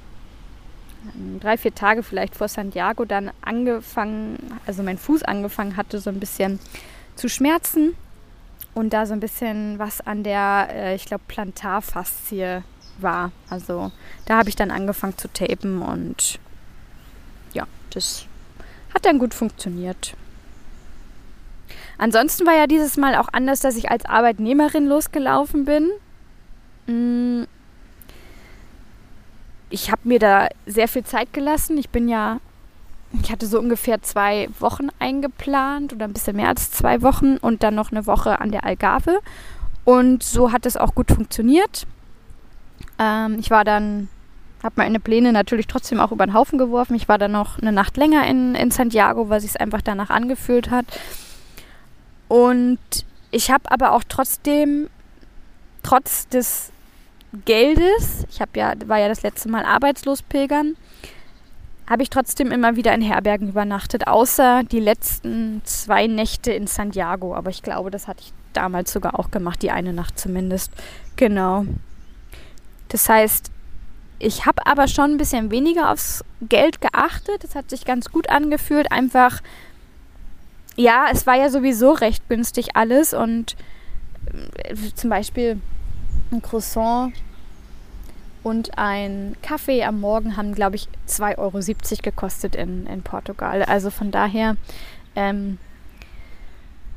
drei, 1.40 1.56
vier 1.56 1.74
Tage 1.74 2.02
vielleicht 2.02 2.36
vor 2.36 2.48
Santiago 2.48 3.04
dann 3.04 3.30
angefangen, 3.42 4.38
also 4.66 4.82
mein 4.82 4.98
Fuß 4.98 5.22
angefangen 5.22 5.76
hatte, 5.76 6.00
so 6.00 6.10
ein 6.10 6.20
bisschen 6.20 6.58
zu 7.16 7.28
schmerzen 7.28 7.94
und 8.74 8.92
da 8.92 9.06
so 9.06 9.12
ein 9.12 9.20
bisschen 9.20 9.78
was 9.78 10.00
an 10.00 10.22
der, 10.22 10.68
äh, 10.72 10.94
ich 10.94 11.04
glaube, 11.04 11.24
Plantarfaszie 11.28 12.62
war. 12.98 13.32
Also 13.48 13.92
da 14.26 14.38
habe 14.38 14.48
ich 14.48 14.56
dann 14.56 14.70
angefangen 14.70 15.16
zu 15.16 15.28
tapen 15.32 15.82
und 15.82 16.38
ja, 17.52 17.66
das 17.90 18.26
hat 18.94 19.04
dann 19.04 19.18
gut 19.18 19.34
funktioniert. 19.34 20.14
Ansonsten 21.96 22.46
war 22.46 22.54
ja 22.54 22.66
dieses 22.66 22.96
Mal 22.96 23.16
auch 23.16 23.28
anders, 23.32 23.60
dass 23.60 23.76
ich 23.76 23.90
als 23.90 24.04
Arbeitnehmerin 24.04 24.86
losgelaufen 24.86 25.64
bin. 25.64 25.90
Mm. 26.88 27.44
Ich 29.70 29.90
habe 29.90 30.00
mir 30.04 30.18
da 30.18 30.48
sehr 30.66 30.88
viel 30.88 31.04
Zeit 31.04 31.32
gelassen. 31.32 31.76
Ich 31.76 31.90
bin 31.90 32.08
ja 32.08 32.40
ich 33.22 33.32
hatte 33.32 33.46
so 33.46 33.58
ungefähr 33.58 34.02
zwei 34.02 34.48
Wochen 34.58 34.88
eingeplant 34.98 35.92
oder 35.92 36.04
ein 36.04 36.12
bisschen 36.12 36.36
mehr 36.36 36.48
als 36.48 36.70
zwei 36.70 37.00
Wochen 37.02 37.38
und 37.38 37.62
dann 37.62 37.74
noch 37.74 37.90
eine 37.90 38.06
Woche 38.06 38.40
an 38.40 38.50
der 38.50 38.64
Algarve. 38.64 39.20
Und 39.84 40.22
so 40.22 40.52
hat 40.52 40.66
es 40.66 40.76
auch 40.76 40.94
gut 40.94 41.10
funktioniert. 41.10 41.86
Ähm, 42.98 43.38
ich 43.38 43.50
war 43.50 43.64
dann, 43.64 44.08
habe 44.62 44.74
meine 44.76 45.00
Pläne 45.00 45.32
natürlich 45.32 45.66
trotzdem 45.66 46.00
auch 46.00 46.12
über 46.12 46.26
den 46.26 46.34
Haufen 46.34 46.58
geworfen. 46.58 46.94
Ich 46.94 47.08
war 47.08 47.16
dann 47.16 47.32
noch 47.32 47.58
eine 47.58 47.72
Nacht 47.72 47.96
länger 47.96 48.26
in, 48.26 48.54
in 48.54 48.70
Santiago, 48.70 49.30
weil 49.30 49.40
sich 49.40 49.50
es 49.50 49.56
einfach 49.56 49.80
danach 49.80 50.10
angefühlt 50.10 50.70
hat. 50.70 50.84
Und 52.28 52.78
ich 53.30 53.50
habe 53.50 53.70
aber 53.70 53.92
auch 53.92 54.04
trotzdem, 54.06 54.90
trotz 55.82 56.28
des 56.28 56.72
Geldes, 57.44 58.24
ich 58.30 58.38
ja, 58.38 58.72
war 58.86 58.98
ja 58.98 59.08
das 59.08 59.22
letzte 59.22 59.48
Mal 59.48 59.64
arbeitslos 59.64 60.22
pilgern, 60.22 60.76
habe 61.88 62.02
ich 62.02 62.10
trotzdem 62.10 62.52
immer 62.52 62.76
wieder 62.76 62.94
in 62.94 63.00
Herbergen 63.00 63.48
übernachtet, 63.48 64.06
außer 64.06 64.62
die 64.64 64.80
letzten 64.80 65.62
zwei 65.64 66.06
Nächte 66.06 66.52
in 66.52 66.66
Santiago. 66.66 67.34
Aber 67.34 67.50
ich 67.50 67.62
glaube, 67.62 67.90
das 67.90 68.08
hatte 68.08 68.20
ich 68.20 68.32
damals 68.52 68.92
sogar 68.92 69.18
auch 69.18 69.30
gemacht, 69.30 69.62
die 69.62 69.70
eine 69.70 69.92
Nacht 69.92 70.18
zumindest. 70.18 70.70
Genau. 71.16 71.64
Das 72.88 73.08
heißt, 73.08 73.50
ich 74.18 74.44
habe 74.44 74.66
aber 74.66 74.88
schon 74.88 75.12
ein 75.12 75.16
bisschen 75.16 75.50
weniger 75.50 75.90
aufs 75.90 76.24
Geld 76.42 76.80
geachtet. 76.80 77.44
Das 77.44 77.54
hat 77.54 77.70
sich 77.70 77.84
ganz 77.84 78.10
gut 78.10 78.28
angefühlt. 78.28 78.92
Einfach, 78.92 79.40
ja, 80.76 81.06
es 81.10 81.26
war 81.26 81.36
ja 81.36 81.48
sowieso 81.48 81.92
recht 81.92 82.28
günstig 82.28 82.76
alles 82.76 83.14
und 83.14 83.56
äh, 84.64 84.74
zum 84.94 85.08
Beispiel 85.08 85.60
ein 86.32 86.42
Croissant 86.42 87.12
und 88.42 88.78
ein 88.78 89.36
Kaffee 89.42 89.84
am 89.84 90.00
Morgen 90.00 90.36
haben, 90.36 90.54
glaube 90.54 90.76
ich, 90.76 90.88
2,70 91.08 91.38
Euro 91.38 92.02
gekostet 92.02 92.54
in, 92.54 92.86
in 92.86 93.02
Portugal. 93.02 93.62
Also 93.62 93.90
von 93.90 94.10
daher 94.10 94.56
ähm, 95.16 95.58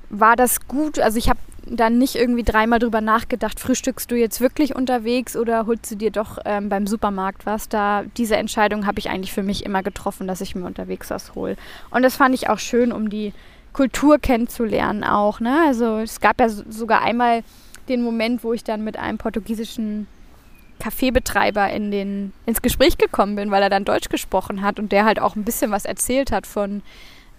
war 0.09 0.35
das 0.35 0.67
gut. 0.67 0.99
Also 0.99 1.17
ich 1.17 1.29
habe 1.29 1.39
dann 1.65 1.97
nicht 1.97 2.15
irgendwie 2.15 2.43
dreimal 2.43 2.79
drüber 2.79 3.01
nachgedacht, 3.01 3.59
frühstückst 3.59 4.09
du 4.09 4.15
jetzt 4.15 4.41
wirklich 4.41 4.75
unterwegs 4.75 5.35
oder 5.35 5.65
holst 5.67 5.91
du 5.91 5.95
dir 5.95 6.11
doch 6.11 6.37
ähm, 6.45 6.69
beim 6.69 6.87
Supermarkt 6.87 7.45
was. 7.45 7.69
Da 7.69 8.03
diese 8.17 8.35
Entscheidung 8.35 8.85
habe 8.85 8.99
ich 8.99 9.09
eigentlich 9.09 9.33
für 9.33 9.43
mich 9.43 9.65
immer 9.65 9.83
getroffen, 9.83 10.27
dass 10.27 10.41
ich 10.41 10.55
mir 10.55 10.65
unterwegs 10.65 11.09
was 11.09 11.35
hole. 11.35 11.55
Und 11.89 12.03
das 12.03 12.15
fand 12.15 12.35
ich 12.35 12.49
auch 12.49 12.59
schön, 12.59 12.91
um 12.91 13.09
die 13.09 13.33
Kultur 13.73 14.19
kennenzulernen 14.19 15.03
auch. 15.03 15.39
Ne? 15.39 15.57
Also 15.67 15.97
es 15.99 16.19
gab 16.19 16.39
ja 16.39 16.49
sogar 16.49 17.01
einmal 17.01 17.43
den 17.89 18.01
Moment, 18.01 18.43
wo 18.43 18.53
ich 18.53 18.63
dann 18.63 18.83
mit 18.83 18.97
einem 18.97 19.17
portugiesischen 19.17 20.07
Kaffeebetreiber 20.81 21.69
in 21.69 21.91
den, 21.91 22.33
ins 22.45 22.61
Gespräch 22.61 22.97
gekommen 22.97 23.35
bin, 23.35 23.51
weil 23.51 23.63
er 23.63 23.69
dann 23.69 23.85
Deutsch 23.85 24.09
gesprochen 24.09 24.61
hat 24.61 24.79
und 24.79 24.91
der 24.91 25.05
halt 25.05 25.19
auch 25.19 25.35
ein 25.35 25.43
bisschen 25.43 25.71
was 25.71 25.85
erzählt 25.85 26.31
hat 26.31 26.47
von, 26.47 26.81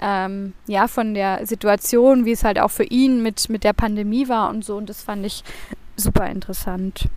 ähm, 0.01 0.53
ja, 0.67 0.89
von 0.89 1.15
der 1.15 1.45
Situation, 1.47 2.25
wie 2.25 2.33
es 2.33 2.45
halt 2.45 2.59
auch 2.59 2.71
für 2.71 2.85
ihn 2.85 3.23
mit, 3.23 3.49
mit 3.49 3.65
der 3.65 3.73
Pandemie 3.73 4.29
war 4.29 4.49
und 4.49 4.65
so. 4.65 4.77
Und 4.77 4.89
das 4.89 5.03
fand 5.03 5.27
ich 5.27 5.43
super 5.97 6.29
interessant. 6.31 7.09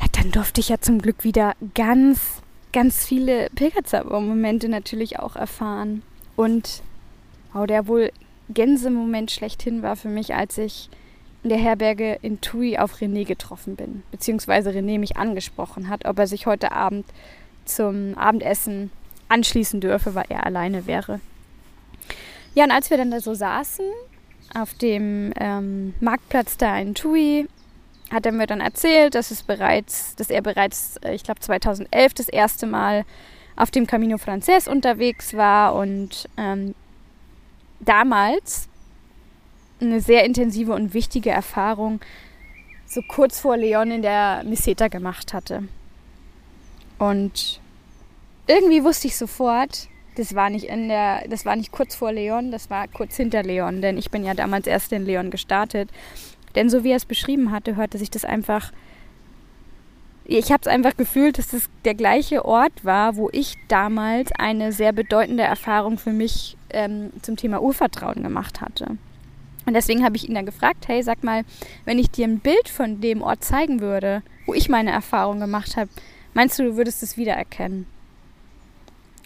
Ja, 0.00 0.06
dann 0.12 0.30
durfte 0.30 0.60
ich 0.60 0.68
ja 0.68 0.80
zum 0.80 1.00
Glück 1.00 1.24
wieder 1.24 1.54
ganz, 1.74 2.42
ganz 2.72 3.04
viele 3.04 3.48
Pilgerzaubermomente 3.54 4.68
natürlich 4.68 5.18
auch 5.18 5.36
erfahren. 5.36 6.02
Und 6.36 6.82
oh, 7.54 7.66
der 7.66 7.88
wohl 7.88 8.12
Gänsemoment 8.48 9.30
schlechthin 9.30 9.82
war 9.82 9.96
für 9.96 10.08
mich, 10.08 10.34
als 10.34 10.58
ich 10.58 10.88
in 11.42 11.50
der 11.50 11.58
Herberge 11.58 12.18
in 12.22 12.40
Tui 12.40 12.76
auf 12.78 13.00
René 13.00 13.24
getroffen 13.24 13.76
bin, 13.76 14.02
beziehungsweise 14.10 14.70
René 14.70 14.98
mich 14.98 15.16
angesprochen 15.16 15.88
hat, 15.88 16.04
ob 16.04 16.18
er 16.18 16.26
sich 16.26 16.46
heute 16.46 16.72
Abend 16.72 17.06
zum 17.64 18.16
Abendessen 18.16 18.90
anschließen 19.28 19.80
dürfe, 19.80 20.14
weil 20.14 20.26
er 20.28 20.44
alleine 20.44 20.86
wäre. 20.86 21.20
Ja, 22.54 22.64
und 22.64 22.70
als 22.70 22.90
wir 22.90 22.96
dann 22.96 23.10
da 23.10 23.20
so 23.20 23.34
saßen, 23.34 23.84
auf 24.54 24.74
dem 24.74 25.32
ähm, 25.38 25.94
Marktplatz 26.00 26.56
da 26.56 26.78
in 26.78 26.94
Tui, 26.94 27.46
hat 28.10 28.24
er 28.24 28.32
mir 28.32 28.46
dann 28.46 28.60
erzählt, 28.60 29.14
dass, 29.14 29.30
es 29.30 29.42
bereits, 29.42 30.14
dass 30.16 30.30
er 30.30 30.42
bereits, 30.42 30.96
äh, 30.98 31.14
ich 31.14 31.24
glaube 31.24 31.40
2011, 31.40 32.14
das 32.14 32.28
erste 32.28 32.66
Mal 32.66 33.04
auf 33.56 33.70
dem 33.70 33.86
Camino 33.86 34.18
Frances 34.18 34.68
unterwegs 34.68 35.34
war 35.34 35.74
und 35.74 36.28
ähm, 36.36 36.74
damals 37.80 38.68
eine 39.80 40.00
sehr 40.00 40.24
intensive 40.24 40.72
und 40.72 40.94
wichtige 40.94 41.30
Erfahrung 41.30 42.00
so 42.86 43.02
kurz 43.06 43.40
vor 43.40 43.56
Leon 43.56 43.90
in 43.90 44.02
der 44.02 44.42
Meseta 44.44 44.88
gemacht 44.88 45.34
hatte. 45.34 45.64
Und 46.98 47.60
irgendwie 48.46 48.84
wusste 48.84 49.08
ich 49.08 49.16
sofort, 49.16 49.88
das 50.16 50.34
war 50.34 50.50
nicht 50.50 50.66
in 50.66 50.88
der, 50.88 51.28
das 51.28 51.44
war 51.44 51.56
nicht 51.56 51.72
kurz 51.72 51.94
vor 51.94 52.12
Leon, 52.12 52.50
das 52.50 52.70
war 52.70 52.88
kurz 52.88 53.16
hinter 53.16 53.42
Leon, 53.42 53.82
denn 53.82 53.98
ich 53.98 54.10
bin 54.10 54.24
ja 54.24 54.34
damals 54.34 54.66
erst 54.66 54.92
in 54.92 55.04
Leon 55.04 55.30
gestartet. 55.30 55.90
Denn 56.54 56.70
so 56.70 56.84
wie 56.84 56.90
er 56.90 56.96
es 56.96 57.04
beschrieben 57.04 57.50
hatte, 57.50 57.76
hörte 57.76 57.98
sich 57.98 58.10
das 58.10 58.24
einfach. 58.24 58.72
Ich 60.24 60.50
habe 60.50 60.62
es 60.62 60.66
einfach 60.66 60.96
gefühlt, 60.96 61.38
dass 61.38 61.48
das 61.48 61.68
der 61.84 61.94
gleiche 61.94 62.44
Ort 62.44 62.84
war, 62.84 63.16
wo 63.16 63.28
ich 63.30 63.54
damals 63.68 64.32
eine 64.32 64.72
sehr 64.72 64.92
bedeutende 64.92 65.42
Erfahrung 65.42 65.98
für 65.98 66.12
mich 66.12 66.55
ähm, 66.70 67.12
zum 67.22 67.36
Thema 67.36 67.62
Urvertrauen 67.62 68.22
gemacht 68.22 68.60
hatte. 68.60 68.96
Und 69.66 69.74
deswegen 69.74 70.04
habe 70.04 70.16
ich 70.16 70.28
ihn 70.28 70.34
dann 70.34 70.46
gefragt, 70.46 70.86
hey, 70.86 71.02
sag 71.02 71.24
mal, 71.24 71.44
wenn 71.84 71.98
ich 71.98 72.10
dir 72.10 72.26
ein 72.26 72.38
Bild 72.38 72.68
von 72.68 73.00
dem 73.00 73.20
Ort 73.20 73.44
zeigen 73.44 73.80
würde, 73.80 74.22
wo 74.46 74.54
ich 74.54 74.68
meine 74.68 74.92
Erfahrung 74.92 75.40
gemacht 75.40 75.76
habe, 75.76 75.90
meinst 76.34 76.58
du, 76.58 76.62
du 76.62 76.76
würdest 76.76 77.02
es 77.02 77.16
wiedererkennen? 77.16 77.86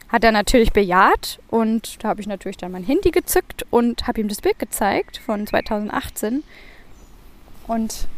Hat 0.08 0.24
er 0.24 0.32
natürlich 0.32 0.72
bejaht 0.72 1.38
und 1.48 2.02
da 2.02 2.08
habe 2.08 2.20
ich 2.20 2.26
natürlich 2.26 2.56
dann 2.56 2.72
mein 2.72 2.84
Handy 2.84 3.10
gezückt 3.10 3.64
und 3.70 4.08
habe 4.08 4.20
ihm 4.20 4.28
das 4.28 4.40
Bild 4.40 4.58
gezeigt 4.58 5.18
von 5.18 5.46
2018. 5.46 6.42
Und 7.68 8.08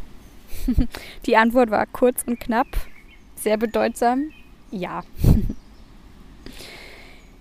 die 1.27 1.37
Antwort 1.37 1.71
war 1.71 1.85
kurz 1.87 2.23
und 2.25 2.39
knapp, 2.41 2.69
sehr 3.35 3.57
bedeutsam, 3.57 4.31
ja. 4.71 5.03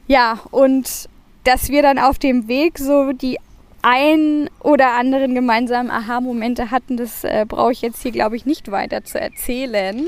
ja, 0.08 0.40
und 0.50 1.08
dass 1.44 1.70
wir 1.70 1.82
dann 1.82 2.00
auf 2.00 2.20
dem 2.20 2.48
Weg 2.48 2.78
so 2.78 3.12
die 3.14 3.38
ein 3.82 4.50
oder 4.60 4.92
anderen 4.92 5.34
gemeinsamen 5.34 5.90
Aha-Momente 5.90 6.72
hatten, 6.72 6.98
das 6.98 7.24
äh, 7.24 7.46
brauche 7.48 7.72
ich 7.72 7.82
jetzt 7.82 8.02
hier, 8.02 8.12
glaube 8.12 8.36
ich, 8.36 8.46
nicht 8.46 8.70
weiter 8.70 9.04
zu 9.04 9.20
erzählen. 9.20 10.08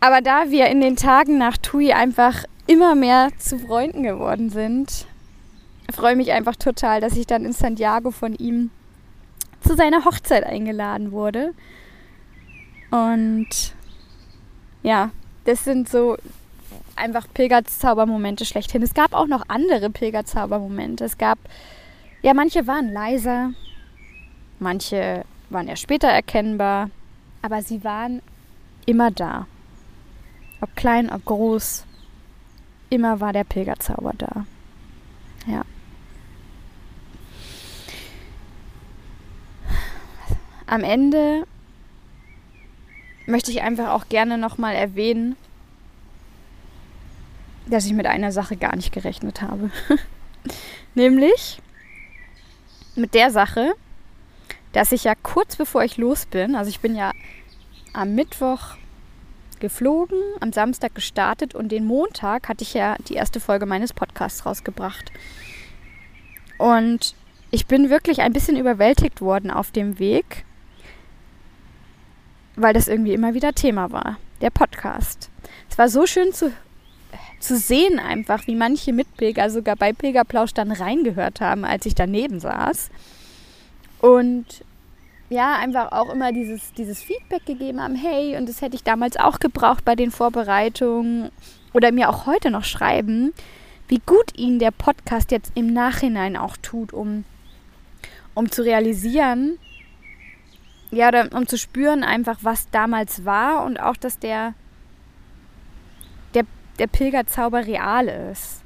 Aber 0.00 0.20
da 0.20 0.50
wir 0.50 0.66
in 0.66 0.80
den 0.80 0.96
Tagen 0.96 1.38
nach 1.38 1.56
Tui 1.56 1.92
einfach 1.92 2.44
immer 2.66 2.94
mehr 2.94 3.30
zu 3.38 3.58
Freunden 3.58 4.02
geworden 4.02 4.50
sind, 4.50 5.06
freue 5.92 6.12
ich 6.12 6.18
mich 6.18 6.32
einfach 6.32 6.56
total, 6.56 7.00
dass 7.00 7.16
ich 7.16 7.26
dann 7.26 7.44
in 7.44 7.52
Santiago 7.52 8.10
von 8.10 8.34
ihm 8.34 8.70
zu 9.60 9.74
seiner 9.74 10.04
Hochzeit 10.04 10.44
eingeladen 10.44 11.10
wurde. 11.10 11.54
Und 12.90 13.48
ja, 14.82 15.10
das 15.44 15.64
sind 15.64 15.88
so 15.88 16.16
einfach 16.96 17.26
Pilgerzaubermomente 17.32 18.44
schlechthin. 18.44 18.82
Es 18.82 18.94
gab 18.94 19.14
auch 19.14 19.26
noch 19.26 19.44
andere 19.48 19.90
Pilgerzaubermomente. 19.90 21.04
Es 21.04 21.18
gab, 21.18 21.38
ja, 22.22 22.34
manche 22.34 22.66
waren 22.66 22.92
leiser, 22.92 23.52
manche 24.58 25.24
waren 25.50 25.68
erst 25.68 25.82
später 25.82 26.08
erkennbar, 26.08 26.90
aber 27.42 27.62
sie 27.62 27.84
waren 27.84 28.22
immer 28.86 29.10
da 29.10 29.46
ob 30.64 30.74
klein, 30.76 31.10
ob 31.10 31.22
groß, 31.26 31.84
immer 32.88 33.20
war 33.20 33.34
der 33.34 33.44
Pilgerzauber 33.44 34.14
da. 34.16 34.46
Ja. 35.46 35.62
Am 40.66 40.82
Ende 40.82 41.46
möchte 43.26 43.50
ich 43.50 43.60
einfach 43.60 43.90
auch 43.90 44.08
gerne 44.08 44.38
nochmal 44.38 44.74
erwähnen, 44.74 45.36
dass 47.66 47.86
ich 47.86 47.92
mit 47.92 48.06
einer 48.06 48.32
Sache 48.32 48.56
gar 48.56 48.76
nicht 48.76 48.92
gerechnet 48.92 49.42
habe. 49.42 49.70
Nämlich 50.94 51.60
mit 52.94 53.14
der 53.14 53.30
Sache, 53.30 53.74
dass 54.72 54.92
ich 54.92 55.04
ja 55.04 55.14
kurz 55.14 55.56
bevor 55.56 55.84
ich 55.84 55.96
los 55.96 56.26
bin, 56.26 56.54
also 56.56 56.68
ich 56.68 56.80
bin 56.80 56.94
ja 56.94 57.12
am 57.92 58.14
Mittwoch 58.14 58.76
geflogen, 59.60 60.18
am 60.40 60.52
Samstag 60.52 60.94
gestartet 60.94 61.54
und 61.54 61.70
den 61.70 61.86
Montag 61.86 62.48
hatte 62.48 62.62
ich 62.62 62.74
ja 62.74 62.96
die 63.08 63.14
erste 63.14 63.40
Folge 63.40 63.66
meines 63.66 63.92
Podcasts 63.92 64.44
rausgebracht. 64.44 65.10
Und 66.58 67.14
ich 67.50 67.66
bin 67.66 67.88
wirklich 67.88 68.20
ein 68.20 68.32
bisschen 68.32 68.56
überwältigt 68.56 69.20
worden 69.20 69.50
auf 69.50 69.70
dem 69.70 69.98
Weg, 69.98 70.44
weil 72.56 72.74
das 72.74 72.88
irgendwie 72.88 73.14
immer 73.14 73.34
wieder 73.34 73.52
Thema 73.52 73.90
war, 73.92 74.18
der 74.40 74.50
Podcast. 74.50 75.30
Es 75.70 75.78
war 75.78 75.88
so 75.88 76.06
schön 76.06 76.32
zu, 76.32 76.52
zu 77.40 77.56
sehen 77.56 77.98
einfach, 77.98 78.46
wie 78.46 78.54
manche 78.54 78.92
Mitpilger 78.92 79.50
sogar 79.50 79.76
bei 79.76 79.92
Pilgerplausch 79.92 80.54
dann 80.54 80.72
reingehört 80.72 81.40
haben, 81.40 81.64
als 81.64 81.86
ich 81.86 81.94
daneben 81.94 82.40
saß. 82.40 82.90
Und 84.00 84.64
ja, 85.30 85.56
einfach 85.56 85.92
auch 85.92 86.12
immer 86.12 86.32
dieses, 86.32 86.72
dieses 86.74 87.02
Feedback 87.02 87.46
gegeben 87.46 87.80
haben, 87.80 87.96
hey, 87.96 88.36
und 88.36 88.48
das 88.48 88.60
hätte 88.60 88.76
ich 88.76 88.84
damals 88.84 89.16
auch 89.16 89.38
gebraucht 89.38 89.84
bei 89.84 89.96
den 89.96 90.10
Vorbereitungen 90.10 91.30
oder 91.72 91.92
mir 91.92 92.08
auch 92.08 92.26
heute 92.26 92.50
noch 92.50 92.64
schreiben, 92.64 93.32
wie 93.88 94.00
gut 94.04 94.38
ihnen 94.38 94.58
der 94.58 94.70
Podcast 94.70 95.30
jetzt 95.30 95.52
im 95.54 95.72
Nachhinein 95.72 96.36
auch 96.36 96.56
tut, 96.56 96.92
um, 96.92 97.24
um 98.34 98.50
zu 98.50 98.62
realisieren, 98.62 99.58
ja, 100.90 101.10
um 101.32 101.46
zu 101.46 101.58
spüren 101.58 102.04
einfach, 102.04 102.38
was 102.42 102.70
damals 102.70 103.24
war 103.24 103.64
und 103.64 103.80
auch, 103.80 103.96
dass 103.96 104.18
der, 104.18 104.54
der 106.78 106.86
Pilgerzauber 106.86 107.66
real 107.66 108.08
ist. 108.32 108.62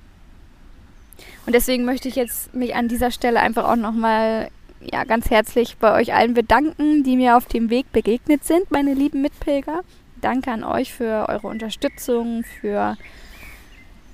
Und 1.47 1.55
deswegen 1.55 1.85
möchte 1.85 2.09
ich 2.09 2.15
jetzt 2.15 2.55
mich 2.55 2.75
an 2.75 2.89
dieser 2.89 3.11
Stelle 3.11 3.41
einfach 3.41 3.65
auch 3.65 3.77
nochmal 3.77 4.51
ja, 4.81 5.05
ganz 5.05 5.31
herzlich 5.31 5.77
bei 5.79 5.95
euch 5.95 6.15
allen 6.15 6.35
bedanken, 6.35 7.03
die 7.05 7.17
mir 7.17 7.37
auf 7.37 7.47
dem 7.47 7.71
Weg 7.71 7.91
begegnet 7.93 8.45
sind, 8.45 8.71
meine 8.71 8.95
lieben 8.95 9.23
Mitpilger. 9.23 9.83
Danke 10.21 10.51
an 10.51 10.65
euch 10.65 10.93
für 10.93 11.29
eure 11.29 11.47
Unterstützung, 11.47 12.45
für 12.61 12.97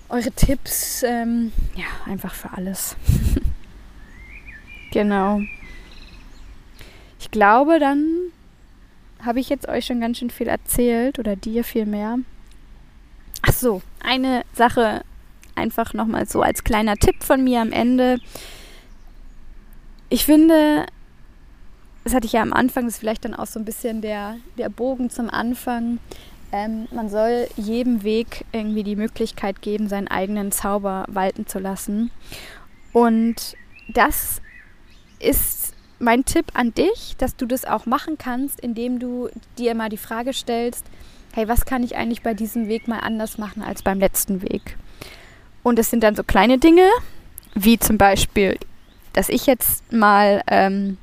eure 0.08 0.30
Tipps, 0.32 1.02
ähm, 1.02 1.52
ja, 1.74 1.86
einfach 2.10 2.34
für 2.34 2.52
alles. 2.52 2.96
genau. 4.92 5.40
Ich 7.18 7.30
glaube, 7.30 7.78
dann 7.78 8.06
habe 9.24 9.40
ich 9.40 9.48
jetzt 9.48 9.68
euch 9.68 9.86
schon 9.86 10.00
ganz 10.00 10.18
schön 10.18 10.30
viel 10.30 10.48
erzählt 10.48 11.18
oder 11.18 11.36
dir 11.36 11.64
viel 11.64 11.86
mehr. 11.86 12.18
Ach 13.46 13.52
so, 13.52 13.82
eine 14.00 14.42
Sache 14.54 15.02
einfach 15.54 15.92
nochmal 15.92 16.26
so 16.26 16.40
als 16.40 16.64
kleiner 16.64 16.96
Tipp 16.96 17.22
von 17.22 17.44
mir 17.44 17.60
am 17.60 17.72
Ende. 17.72 18.18
Ich 20.08 20.24
finde, 20.24 20.86
das 22.04 22.14
hatte 22.14 22.26
ich 22.26 22.32
ja 22.32 22.40
am 22.40 22.54
Anfang, 22.54 22.84
das 22.84 22.94
ist 22.94 23.00
vielleicht 23.00 23.26
dann 23.26 23.34
auch 23.34 23.46
so 23.46 23.58
ein 23.58 23.66
bisschen 23.66 24.00
der, 24.00 24.36
der 24.56 24.70
Bogen 24.70 25.10
zum 25.10 25.28
Anfang. 25.28 25.98
Ähm, 26.52 26.88
man 26.90 27.10
soll 27.10 27.46
jedem 27.56 28.02
Weg 28.02 28.46
irgendwie 28.52 28.82
die 28.82 28.96
Möglichkeit 28.96 29.60
geben, 29.60 29.88
seinen 29.88 30.08
eigenen 30.08 30.50
Zauber 30.50 31.04
walten 31.08 31.46
zu 31.46 31.58
lassen. 31.58 32.10
Und 32.94 33.56
das 33.88 34.40
ist 35.18 35.74
mein 35.98 36.24
Tipp 36.24 36.46
an 36.54 36.72
dich, 36.72 37.16
dass 37.18 37.36
du 37.36 37.44
das 37.44 37.66
auch 37.66 37.84
machen 37.84 38.16
kannst, 38.16 38.58
indem 38.60 38.98
du 38.98 39.28
dir 39.58 39.74
mal 39.74 39.90
die 39.90 39.98
Frage 39.98 40.32
stellst, 40.32 40.86
hey, 41.34 41.48
was 41.48 41.64
kann 41.66 41.82
ich 41.82 41.96
eigentlich 41.96 42.22
bei 42.22 42.32
diesem 42.32 42.68
Weg 42.68 42.86
mal 42.86 43.00
anders 43.00 43.38
machen 43.38 43.62
als 43.62 43.82
beim 43.82 43.98
letzten 43.98 44.42
Weg? 44.42 44.76
Und 45.64 45.78
es 45.78 45.90
sind 45.90 46.04
dann 46.04 46.14
so 46.14 46.22
kleine 46.22 46.58
Dinge, 46.58 46.88
wie 47.54 47.78
zum 47.78 47.98
Beispiel, 47.98 48.56
dass 49.14 49.28
ich 49.28 49.46
jetzt 49.46 49.92
mal 49.92 50.42
ähm, 50.46 50.96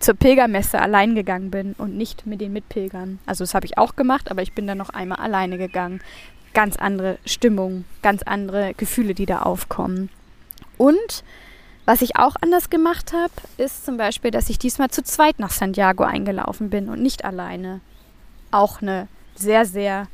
zur 0.00 0.14
Pilgermesse 0.14 0.80
allein 0.80 1.14
gegangen 1.14 1.50
bin 1.50 1.74
und 1.78 1.96
nicht 1.96 2.26
mit 2.26 2.40
den 2.40 2.52
Mitpilgern. 2.52 3.20
Also 3.26 3.44
das 3.44 3.54
habe 3.54 3.66
ich 3.66 3.78
auch 3.78 3.94
gemacht, 3.94 4.30
aber 4.30 4.42
ich 4.42 4.52
bin 4.52 4.66
dann 4.66 4.78
noch 4.78 4.90
einmal 4.90 5.18
alleine 5.18 5.56
gegangen. 5.56 6.00
Ganz 6.52 6.76
andere 6.76 7.18
Stimmung, 7.24 7.84
ganz 8.02 8.22
andere 8.22 8.74
Gefühle, 8.74 9.14
die 9.14 9.26
da 9.26 9.42
aufkommen. 9.42 10.10
Und 10.78 11.22
was 11.84 12.02
ich 12.02 12.16
auch 12.16 12.34
anders 12.40 12.70
gemacht 12.70 13.12
habe, 13.12 13.32
ist 13.56 13.84
zum 13.84 13.96
Beispiel, 13.96 14.32
dass 14.32 14.50
ich 14.50 14.58
diesmal 14.58 14.90
zu 14.90 15.04
zweit 15.04 15.38
nach 15.38 15.50
Santiago 15.50 16.02
eingelaufen 16.02 16.70
bin 16.70 16.88
und 16.88 17.00
nicht 17.00 17.24
alleine. 17.24 17.80
Auch 18.50 18.82
eine 18.82 19.06
sehr, 19.38 19.64
sehr 19.64 20.08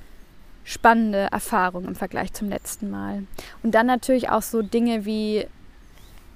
spannende 0.64 1.28
Erfahrung 1.32 1.86
im 1.86 1.94
Vergleich 1.94 2.32
zum 2.32 2.48
letzten 2.48 2.90
Mal. 2.90 3.24
Und 3.62 3.74
dann 3.74 3.86
natürlich 3.86 4.28
auch 4.28 4.42
so 4.42 4.62
Dinge 4.62 5.04
wie, 5.04 5.46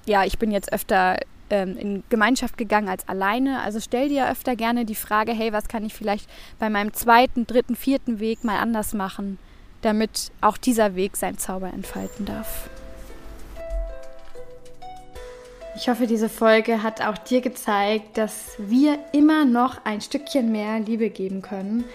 ja, 0.05 0.25
ich 0.25 0.37
bin 0.37 0.51
jetzt 0.51 0.73
öfter 0.73 1.17
ähm, 1.49 1.77
in 1.77 2.03
Gemeinschaft 2.09 2.57
gegangen 2.57 2.89
als 2.89 3.07
alleine. 3.07 3.61
Also 3.61 3.79
stell 3.79 4.09
dir 4.09 4.29
öfter 4.29 4.55
gerne 4.55 4.85
die 4.85 4.95
Frage, 4.95 5.31
hey, 5.31 5.53
was 5.53 5.67
kann 5.67 5.85
ich 5.85 5.93
vielleicht 5.93 6.29
bei 6.59 6.69
meinem 6.69 6.93
zweiten, 6.93 7.47
dritten, 7.47 7.75
vierten 7.75 8.19
Weg 8.19 8.43
mal 8.43 8.57
anders 8.57 8.93
machen, 8.93 9.39
damit 9.81 10.31
auch 10.41 10.57
dieser 10.57 10.95
Weg 10.95 11.15
seinen 11.15 11.37
Zauber 11.37 11.71
entfalten 11.73 12.25
darf. 12.25 12.69
Ich 15.75 15.89
hoffe, 15.89 16.07
diese 16.07 16.27
Folge 16.27 16.81
hat 16.81 17.01
auch 17.01 17.19
dir 17.19 17.39
gezeigt, 17.39 18.17
dass 18.17 18.55
wir 18.57 18.97
immer 19.13 19.45
noch 19.45 19.85
ein 19.85 20.01
Stückchen 20.01 20.51
mehr 20.51 20.79
Liebe 20.79 21.11
geben 21.11 21.43
können 21.43 21.85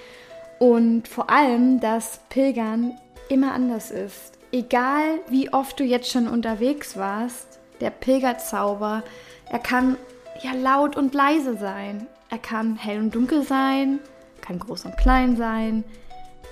und 0.63 1.09
vor 1.09 1.29
allem, 1.29 1.81
dass 1.81 2.21
Pilgern 2.29 2.97
immer 3.29 3.53
anders 3.53 3.91
ist. 3.91 4.39
Egal 4.53 5.19
wie 5.29 5.53
oft 5.53 5.81
du 5.81 5.83
jetzt 5.83 6.09
schon 6.09 6.29
unterwegs 6.29 6.97
warst, 6.97 7.59
der 7.81 7.91
Pilgerzauber, 7.91 9.03
er 9.51 9.59
kann 9.59 9.97
ja 10.41 10.53
laut 10.53 10.95
und 10.97 11.15
leise 11.15 11.57
sein. 11.57 12.07
Er 12.31 12.39
kann 12.39 12.77
hell 12.77 13.01
und 13.01 13.13
dunkel 13.13 13.43
sein, 13.43 13.99
kann 14.41 14.61
groß 14.61 14.85
und 14.85 14.97
klein 14.97 15.37
sein. 15.37 15.83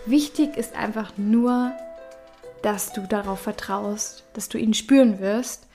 Wichtig 0.06 0.56
ist 0.56 0.74
einfach 0.74 1.12
nur, 1.16 1.70
dass 2.62 2.92
du 2.92 3.02
darauf 3.02 3.38
vertraust, 3.38 4.24
dass 4.32 4.48
du 4.48 4.58
ihn 4.58 4.74
spüren 4.74 5.20
wirst. 5.20 5.68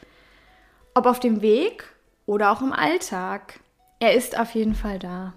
Ob 0.93 1.05
auf 1.05 1.21
dem 1.21 1.41
Weg 1.41 1.85
oder 2.25 2.51
auch 2.51 2.61
im 2.61 2.73
Alltag. 2.73 3.61
Er 4.01 4.13
ist 4.13 4.37
auf 4.37 4.55
jeden 4.55 4.75
Fall 4.75 4.99
da. 4.99 5.35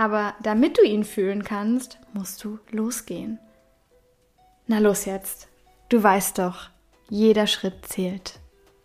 Aber 0.00 0.32
damit 0.42 0.78
du 0.78 0.82
ihn 0.82 1.04
fühlen 1.04 1.44
kannst, 1.44 1.98
musst 2.14 2.42
du 2.42 2.58
losgehen. 2.70 3.38
Na 4.66 4.78
los 4.78 5.04
jetzt. 5.04 5.48
Du 5.90 6.02
weißt 6.02 6.38
doch, 6.38 6.70
jeder 7.10 7.46
Schritt 7.46 7.84
zählt. 7.86 8.40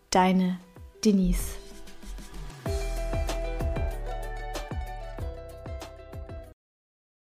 Deine 0.10 0.60
Denise. 1.06 1.54